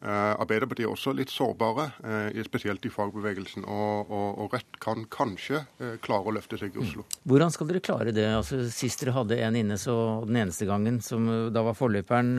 [0.00, 3.66] Eh, Arbeiderpartiet er også litt sårbare, eh, spesielt i fagbevegelsen.
[3.68, 7.04] Og, og, og Rødt kan kanskje eh, klare å løfte seg i Oslo.
[7.04, 7.18] Mm.
[7.32, 8.24] Hvordan skal dere klare det?
[8.32, 9.94] Altså, sist dere hadde en inne, så
[10.24, 12.32] den eneste gangen, som da var forløperen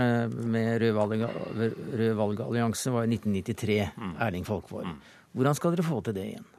[0.51, 3.77] med Rød, valgallianse, var i 1993.
[3.93, 4.15] Mm.
[4.25, 4.89] Erling Folkvord.
[4.89, 4.97] Mm.
[5.37, 6.49] Hvordan skal dere få til det igjen?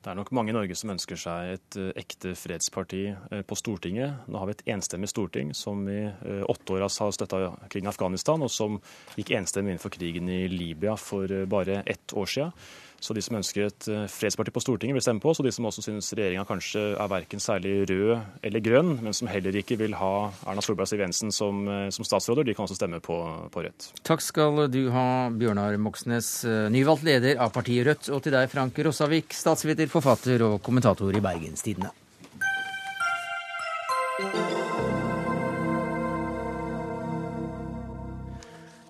[0.00, 3.56] Det er nok mange i Norge som ønsker seg et uh, ekte fredsparti uh, på
[3.58, 4.22] Stortinget.
[4.32, 7.92] Nå har vi et enstemmig storting som i uh, åtte år har støtta krigen i
[7.92, 8.78] Afghanistan, og som
[9.18, 12.56] gikk enstemmig inn for krigen i Libya for bare ett år siden.
[13.00, 15.40] Så de som ønsker et eh, fredsparti på Stortinget, vil stemme på oss.
[15.40, 19.30] Og de som også syns regjeringa kanskje er verken særlig rød eller grønn, men som
[19.32, 20.12] heller ikke vil ha
[20.44, 23.16] Erna Solberg og Siv Jensen som, eh, som, statsråder, de kan også stemme på,
[23.52, 23.90] på, Rødt.
[24.06, 28.12] Takk skal du ha, Bjørnar Moxnes, eh, nyvalgt leder av partiet Rødt.
[28.12, 31.92] Og til deg, Frank Rossavik, statsviter, forfatter og kommentator i Bergenstidene.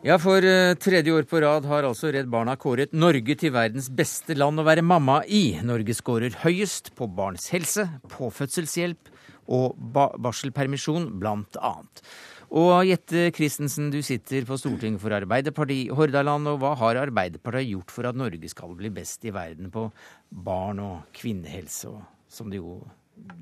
[0.01, 3.91] Ja, for uh, tredje år på rad har altså Redd Barna kåret Norge til verdens
[3.93, 5.59] beste land å være mamma i.
[5.61, 9.11] Norge skårer høyest på barns helse, på fødselshjelp
[9.53, 12.01] og ba barselpermisjon, blant annet.
[12.49, 16.49] Og Jette Christensen, du sitter på Stortinget for Arbeiderpartiet Hordaland.
[16.49, 19.85] Og hva har Arbeiderpartiet gjort for at Norge skal bli best i verden på
[20.33, 21.93] barn- og kvinnehelse,
[22.25, 22.81] som det jo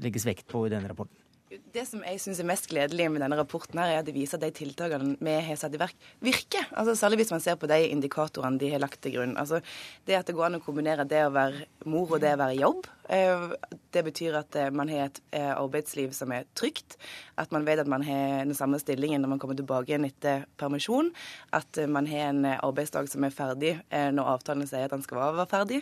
[0.03, 1.23] legges vekt på i denne rapporten?
[1.49, 4.36] Det som jeg syns er mest gledelig med denne rapporten, her er at det viser
[4.36, 6.66] at de tiltakene vi har satt i verk, virker.
[6.76, 9.32] Altså, særlig hvis man ser på de indikatorene de har lagt til grunn.
[9.40, 9.62] Altså,
[10.05, 12.59] det at det går an å kombinere det å være mor og det å være
[12.59, 16.99] i jobb, det betyr at eh, man har et eh, arbeidsliv som er trygt,
[17.41, 20.45] at man vet at man har den samme stillingen når man kommer tilbake igjen etter
[20.61, 21.11] permisjon,
[21.57, 25.47] at man har en arbeidsdag som er ferdig når avtalen sier at den skal være
[25.49, 25.79] ferdig,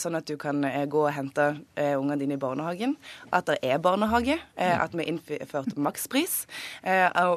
[0.00, 1.46] sånn at du kan gå og hente
[1.76, 2.96] ungene dine i barnehagen,
[3.30, 6.38] at det er barnehage, at vi har innført makspris,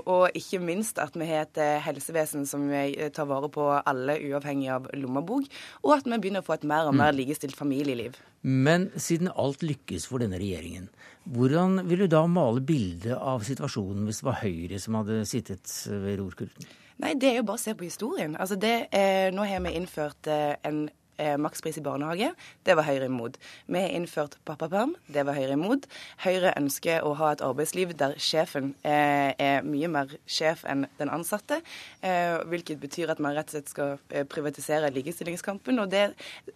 [0.07, 2.69] og ikke minst at vi har et helsevesen som
[3.15, 5.49] tar vare på alle uavhengig av lommebok,
[5.83, 7.19] og at vi begynner å få et mer og mer mm.
[7.21, 8.17] likestilt familieliv.
[8.41, 10.87] Men siden alt lykkes for denne regjeringen,
[11.29, 15.73] hvordan vil du da male bildet av situasjonen hvis det var Høyre som hadde sittet
[15.89, 16.69] ved rorkulten?
[16.99, 18.35] Nei, det er jo bare å se på historien.
[18.35, 20.87] Altså det, eh, nå har vi innført eh, en
[21.19, 22.31] eh, makspris i barnehage.
[22.65, 23.37] Det var Høyre imot.
[23.67, 24.95] Vi har innført pappaperm.
[25.11, 25.87] Det var Høyre imot.
[26.23, 31.11] Høyre ønsker å ha et arbeidsliv der sjefen eh, er mye mer sjef enn den
[31.13, 31.59] ansatte.
[32.01, 35.81] Eh, hvilket betyr at man rett og slett skal eh, privatisere likestillingskampen.
[35.83, 36.09] Og det,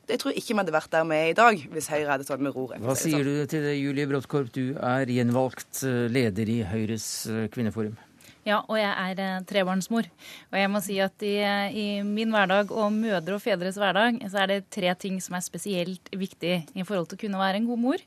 [0.09, 2.43] jeg tror ikke vi hadde vært der vi er i dag, hvis Høyre hadde stått
[2.43, 2.81] med roret.
[2.83, 3.43] Hva sier sånn.
[3.43, 4.53] du til det, Julie Bråttkorp?
[4.55, 7.95] Du er gjenvalgt eh, leder i Høyres eh, kvinneforum.
[8.43, 10.07] Ja, og jeg er eh, trebarnsmor.
[10.51, 11.37] Og jeg må si at i,
[11.79, 15.45] i, min hverdag og mødre og fedres hverdag, så er det tre ting som er
[15.45, 18.03] spesielt viktig i forhold til å kunne være en god mor.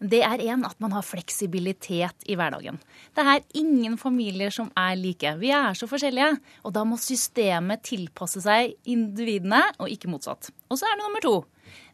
[0.00, 2.76] Det er én at man har fleksibilitet i hverdagen.
[3.16, 5.32] Det er ingen familier som er like.
[5.40, 6.34] Vi er så forskjellige.
[6.68, 10.52] Og da må systemet tilpasse seg individene, og ikke motsatt.
[10.68, 11.34] Og så er det nummer to.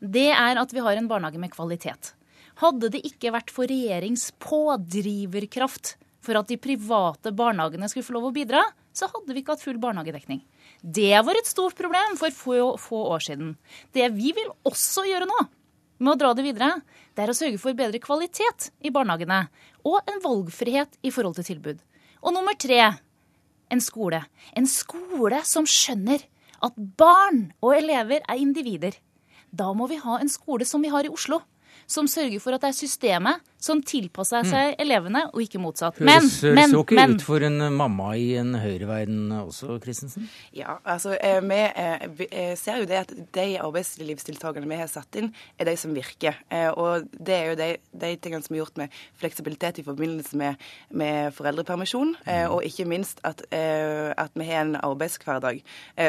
[0.03, 2.17] Det er at vi har en barnehage med kvalitet.
[2.63, 5.95] Hadde det ikke vært for regjerings pådriverkraft
[6.27, 8.63] for at de private barnehagene skulle få lov å bidra,
[8.97, 10.43] så hadde vi ikke hatt full barnehagedekning.
[10.83, 13.55] Det var et stort problem for få, år siden.
[13.95, 15.41] Det vi vil også gjøre nå,
[16.03, 16.75] med å dra det videre,
[17.17, 19.47] det er å sørge for bedre kvalitet i barnehagene.
[19.89, 21.81] Og en valgfrihet i forhold til tilbud.
[22.21, 22.83] Og nummer tre
[23.73, 24.21] en skole.
[24.57, 26.25] En skole som skjønner
[26.65, 28.97] at barn og elever er individer.
[29.51, 31.41] Da må vi ha en skole som vi har i Oslo,
[31.87, 35.99] som sørger for at det er systemet som tilpasser seg elevene, og ikke motsatt.
[36.01, 40.29] Høres men, men, så ikke ut for en mamma i en høyreverden også, Christensen?
[40.57, 44.91] Ja, altså eh, vi, eh, vi eh, ser jo det at de arbeidslivstiltakene vi har
[44.93, 46.37] satt inn, er de som virker.
[46.77, 50.63] Og det er jo de, de tingene som er gjort med fleksibilitet i forbindelse med,
[50.91, 52.53] med foreldrepermisjon, mm.
[52.53, 55.63] og ikke minst at, at, vi har en arbeidshverdag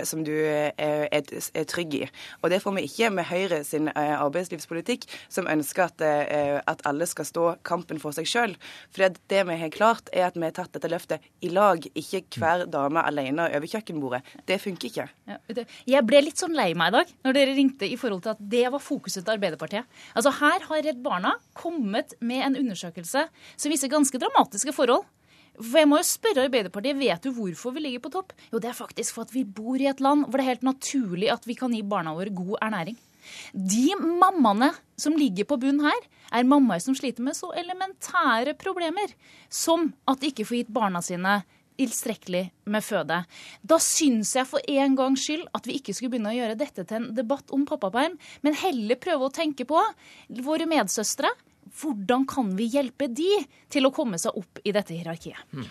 [0.07, 2.03] som du er, er, trygg i.
[2.41, 6.03] Og det får vi ikke med Høyre sin arbeidslivspolitikk, som ønsker at,
[6.67, 8.55] at alle skal stå stå kampen for seg sjøl.
[8.93, 12.23] For det vi har klart, er at vi har tatt dette løftet i lag, ikke
[12.37, 14.23] hver dame alene over kjøkkenbordet.
[14.47, 15.07] Det funker ikke.
[15.87, 18.41] Jeg ble litt sånn lei meg i dag når dere ringte i forhold til at
[18.53, 19.85] det var fokuset til Arbeiderpartiet.
[20.17, 25.05] Altså Her har Redd Barna kommet med en undersøkelse som viser ganske dramatiske forhold.
[25.57, 28.33] For jeg må jo spørre Arbeiderpartiet, Vet du hvorfor vi ligger på topp?
[28.51, 30.67] Jo, det er faktisk for at vi bor i et land hvor det er helt
[30.67, 32.97] naturlig at vi kan gi barna våre god ernæring.
[33.53, 39.13] De mammaene som ligger på bunn her, er mammaer som sliter med så elementære problemer
[39.49, 41.39] som at de ikke får gitt barna sine
[41.77, 43.19] tilstrekkelig med føde.
[43.61, 46.85] Da syns jeg for en gangs skyld at vi ikke skulle begynne å gjøre dette
[46.87, 49.81] til en debatt om pappaperm, men heller prøve å tenke på
[50.43, 51.31] våre medsøstre.
[51.77, 53.29] Hvordan kan vi hjelpe de
[53.73, 55.37] til å komme seg opp i dette hierarkiet?
[55.51, 55.67] Mm.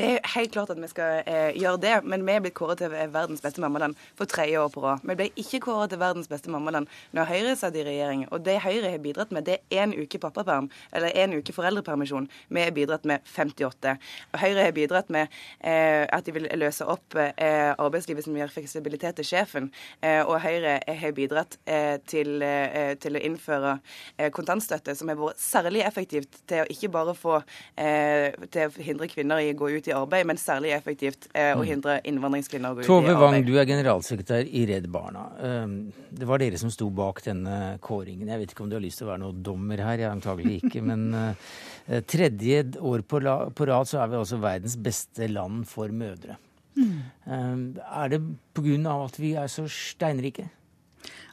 [0.00, 2.78] Det er helt klart at vi skal eh, gjøre det, men vi er blitt kåret
[2.80, 5.02] til verdens beste mammaland for tredje år på rad.
[5.04, 8.22] Vi ble ikke kåret til verdens beste mammaland når Høyre satt i regjering.
[8.32, 12.28] Og det Høyre har bidratt med, det er én uke pappaperm, eller én uke foreldrepermisjon.
[12.48, 13.92] Vi har bidratt med 58.
[14.30, 15.26] Og Høyre har bidratt med
[15.58, 19.68] eh, at de vil løse opp eh, arbeidslivet som gjør fleksibilitet til sjefen.
[20.00, 23.76] Eh, og Høyre har bidratt eh, til, eh, til, å innføre
[24.32, 27.42] kontantstøtte, som har vært særlig effektivt til å ikke bare få
[27.76, 31.52] til å hindre kvinner i å gå ut ut i arbeid, men særlig effektivt eh,
[31.52, 31.66] å mm.
[31.68, 33.10] hindre innvandringskvinner å gå ut i arbeid.
[33.10, 35.26] Tove Wang, du er generalsekretær i Redd Barna.
[35.38, 35.74] Um,
[36.10, 38.30] det var dere som sto bak denne kåringen.
[38.30, 40.60] Jeg vet ikke om du har lyst til å være noen dommer her, jeg antagelig
[40.64, 40.84] ikke.
[40.86, 41.56] men uh,
[42.14, 46.38] tredje år på, rad så er vi altså verdens beste land for mødre.
[46.78, 46.96] Mm.
[47.26, 48.22] Um, er det
[48.54, 48.96] pga.
[49.04, 50.48] at vi er så steinrike?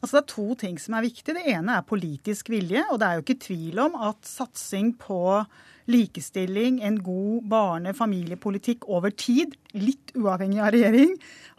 [0.01, 1.36] Altså Det er to ting som er viktig.
[1.36, 2.84] Det ene er politisk vilje.
[2.91, 5.22] Og det er jo ikke tvil om at satsing på
[5.88, 11.13] likestilling, en god barne- familiepolitikk over tid, litt uavhengig av regjering,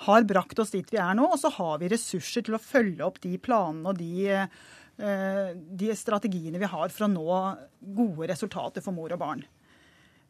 [0.05, 1.31] har brakt oss dit vi er nå.
[1.33, 5.95] Og så har vi ressurser til å følge opp de planene og de, eh, de
[5.97, 9.45] strategiene vi har for å nå gode resultater for mor og barn.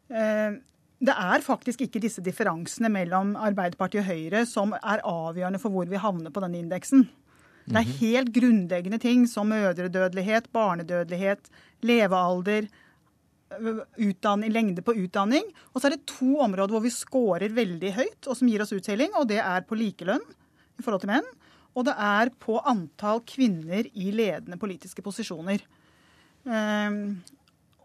[0.09, 0.59] Eh,
[0.99, 5.87] det er faktisk ikke disse differansene mellom Arbeiderpartiet og Høyre som er avgjørende for hvor
[5.87, 7.09] vi havner på denne indeksen.
[7.69, 7.97] Det er mhm.
[8.01, 11.51] helt grunnleggende ting som mødredødelighet, barnedødelighet,
[11.85, 12.69] levealder,
[13.99, 15.45] utdanning, lengde på utdanning.
[15.73, 18.75] Og så er det to områder hvor vi scorer veldig høyt, og som gir oss
[18.77, 19.13] uttelling.
[19.21, 20.25] Og det er på likelønn
[20.79, 21.29] i forhold til menn.
[21.77, 25.63] Og det er på antall kvinner i ledende politiske posisjoner.
[26.49, 27.19] Um,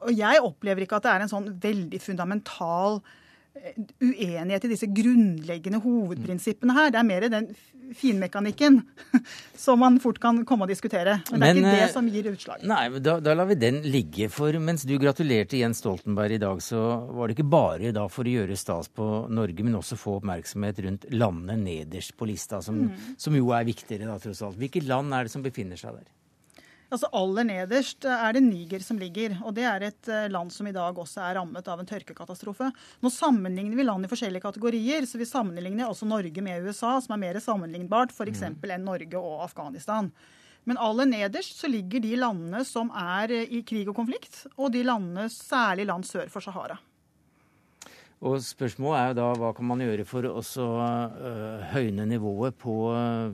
[0.03, 3.19] og jeg opplever ikke at det er en sånn veldig fundamental eh,
[4.01, 6.91] uenighet i disse grunnleggende hovedprinsippene her.
[6.93, 7.49] Det er mer den
[7.93, 8.79] finmekanikken
[9.65, 11.19] som man fort kan komme og diskutere.
[11.31, 12.63] Men, det er ikke det eh, som gir utslag.
[12.69, 14.29] Nei, da, da, lar vi den ligge.
[14.33, 16.81] For mens du gratulerte Jens Stoltenberg i dag, så
[17.13, 20.81] var det ikke bare da for å gjøre stas på Norge, men også få oppmerksomhet
[20.87, 23.15] rundt landene nederst på lista, som, mm.
[23.21, 24.59] som jo er viktigere da, tross alt.
[24.59, 26.11] Hvilke land er det som befinner seg der?
[26.93, 29.39] Altså Aller nederst er det Niger som ligger.
[29.41, 32.69] og Det er et eh, land som i dag også er rammet av en tørkekatastrofe.
[33.01, 37.15] Nå sammenligner vi land i forskjellige kategorier, så vi sammenligner også Norge med USA, som
[37.15, 38.45] er mer sammenlignbart f.eks.
[38.45, 38.59] Mm.
[38.75, 40.11] enn Norge og Afghanistan.
[40.69, 44.69] Men aller nederst så ligger de landene som er eh, i krig og konflikt, og
[44.75, 46.77] de landene, særlig land sør for Sahara.
[48.23, 52.75] Og spørsmålet er jo da hva kan man gjøre for å uh, høyne nivået på
[52.93, 53.33] uh,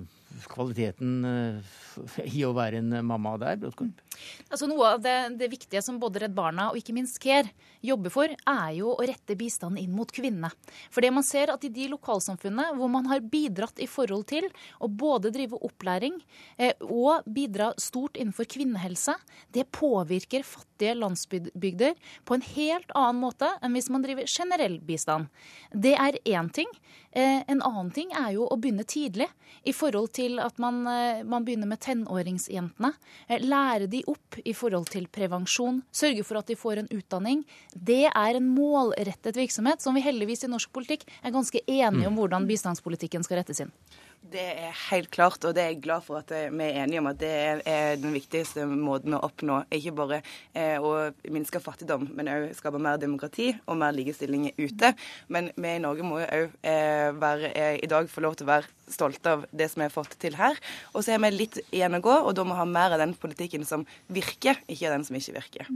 [0.51, 4.03] kvaliteten uh, i å være en mamma der, Brodkorp?
[4.49, 7.51] Altså Noe av det, det, viktige som både Redd Barna og ikke minst CARE
[7.85, 10.51] jobber for, er jo å rette bistanden inn mot kvinnene.
[10.91, 14.49] For det man ser at i de lokalsamfunnene hvor man har bidratt i forhold til
[14.79, 16.17] å både drive opplæring
[16.57, 19.15] eh, og bidra stort innenfor kvinnehelse,
[19.55, 21.95] det påvirker fattige landsbygder
[22.25, 25.29] på en helt annen måte enn hvis man driver generell bistand.
[25.71, 26.69] Det er én ting.
[27.11, 29.27] Eh, en annen ting er jo å begynne tidlig
[29.67, 32.93] i forhold til at man, eh, man begynner med tenåringsjentene.
[33.27, 37.43] Eh, lære de opp i forhold til prevensjon, sørge for at de får en utdanning.
[37.73, 42.15] Det er en målrettet virksomhet som vi heldigvis i norsk politikk er ganske enige om
[42.15, 42.19] mm.
[42.21, 43.73] hvordan bistandspolitikken skal rettes inn.
[44.19, 47.07] Det er helt klart, og det er jeg glad for at vi er enige om
[47.09, 47.29] at det
[47.65, 50.19] er den viktigste måten å oppnå ikke bare
[50.53, 54.91] eh, å minske fattigdom, men òg skape mer demokrati og mer likestilling ute.
[55.33, 58.51] Men vi i Norge må jo òg eh, eh, i dag få lov til å
[58.51, 60.59] være stolte av det som vi har fått til her.
[60.93, 63.01] Og så har vi litt igjen å gå, og da må vi ha mer av
[63.01, 65.73] den politikken som virker, ikke den som ikke virker.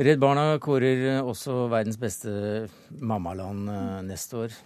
[0.00, 2.30] Redd Barna kårer også verdens beste
[2.98, 4.62] mammaland eh, neste år.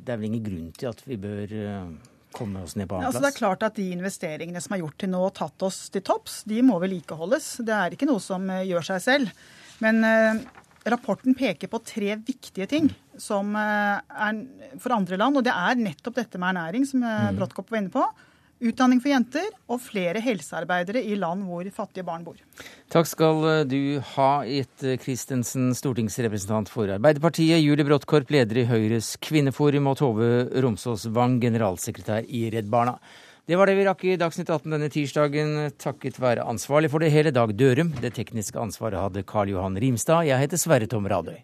[0.00, 3.08] Det er vel ingen grunn til at vi bør eh, komme oss ned på Ja,
[3.08, 5.88] altså det er klart at De investeringene som er gjort til nå, og tatt oss
[5.92, 7.52] til topps, de må vedlikeholdes.
[7.66, 9.44] Det er ikke noe som eh, gjør seg selv.
[9.80, 10.40] Men eh,
[10.90, 14.42] rapporten peker på tre viktige ting som eh, er
[14.80, 15.40] for andre land.
[15.40, 17.36] Og det er nettopp dette med ernæring, som eh, Mm.
[17.40, 18.04] Brodtkopp var inne på.
[18.60, 22.36] Utdanning for jenter og flere helsearbeidere i land hvor fattige barn bor.
[22.92, 23.80] Takk skal eh, du
[24.12, 30.30] ha, Jette Christensen, stortingsrepresentant for Arbeiderpartiet, Julie Bråttkorp, leder i Høyres kvinneforum, og Tove
[30.60, 32.98] Romsås Wang, generalsekretær i Redd Barna.
[33.48, 37.10] Det var det vi rakk i Dagsnytt 18 denne tirsdagen, takket være ansvarlig for det
[37.16, 37.96] hele Dag Dørum.
[37.98, 40.28] Det tekniske ansvaret hadde Karl Johan Rimstad.
[40.28, 41.40] Jeg heter Sverre Tom Radøy.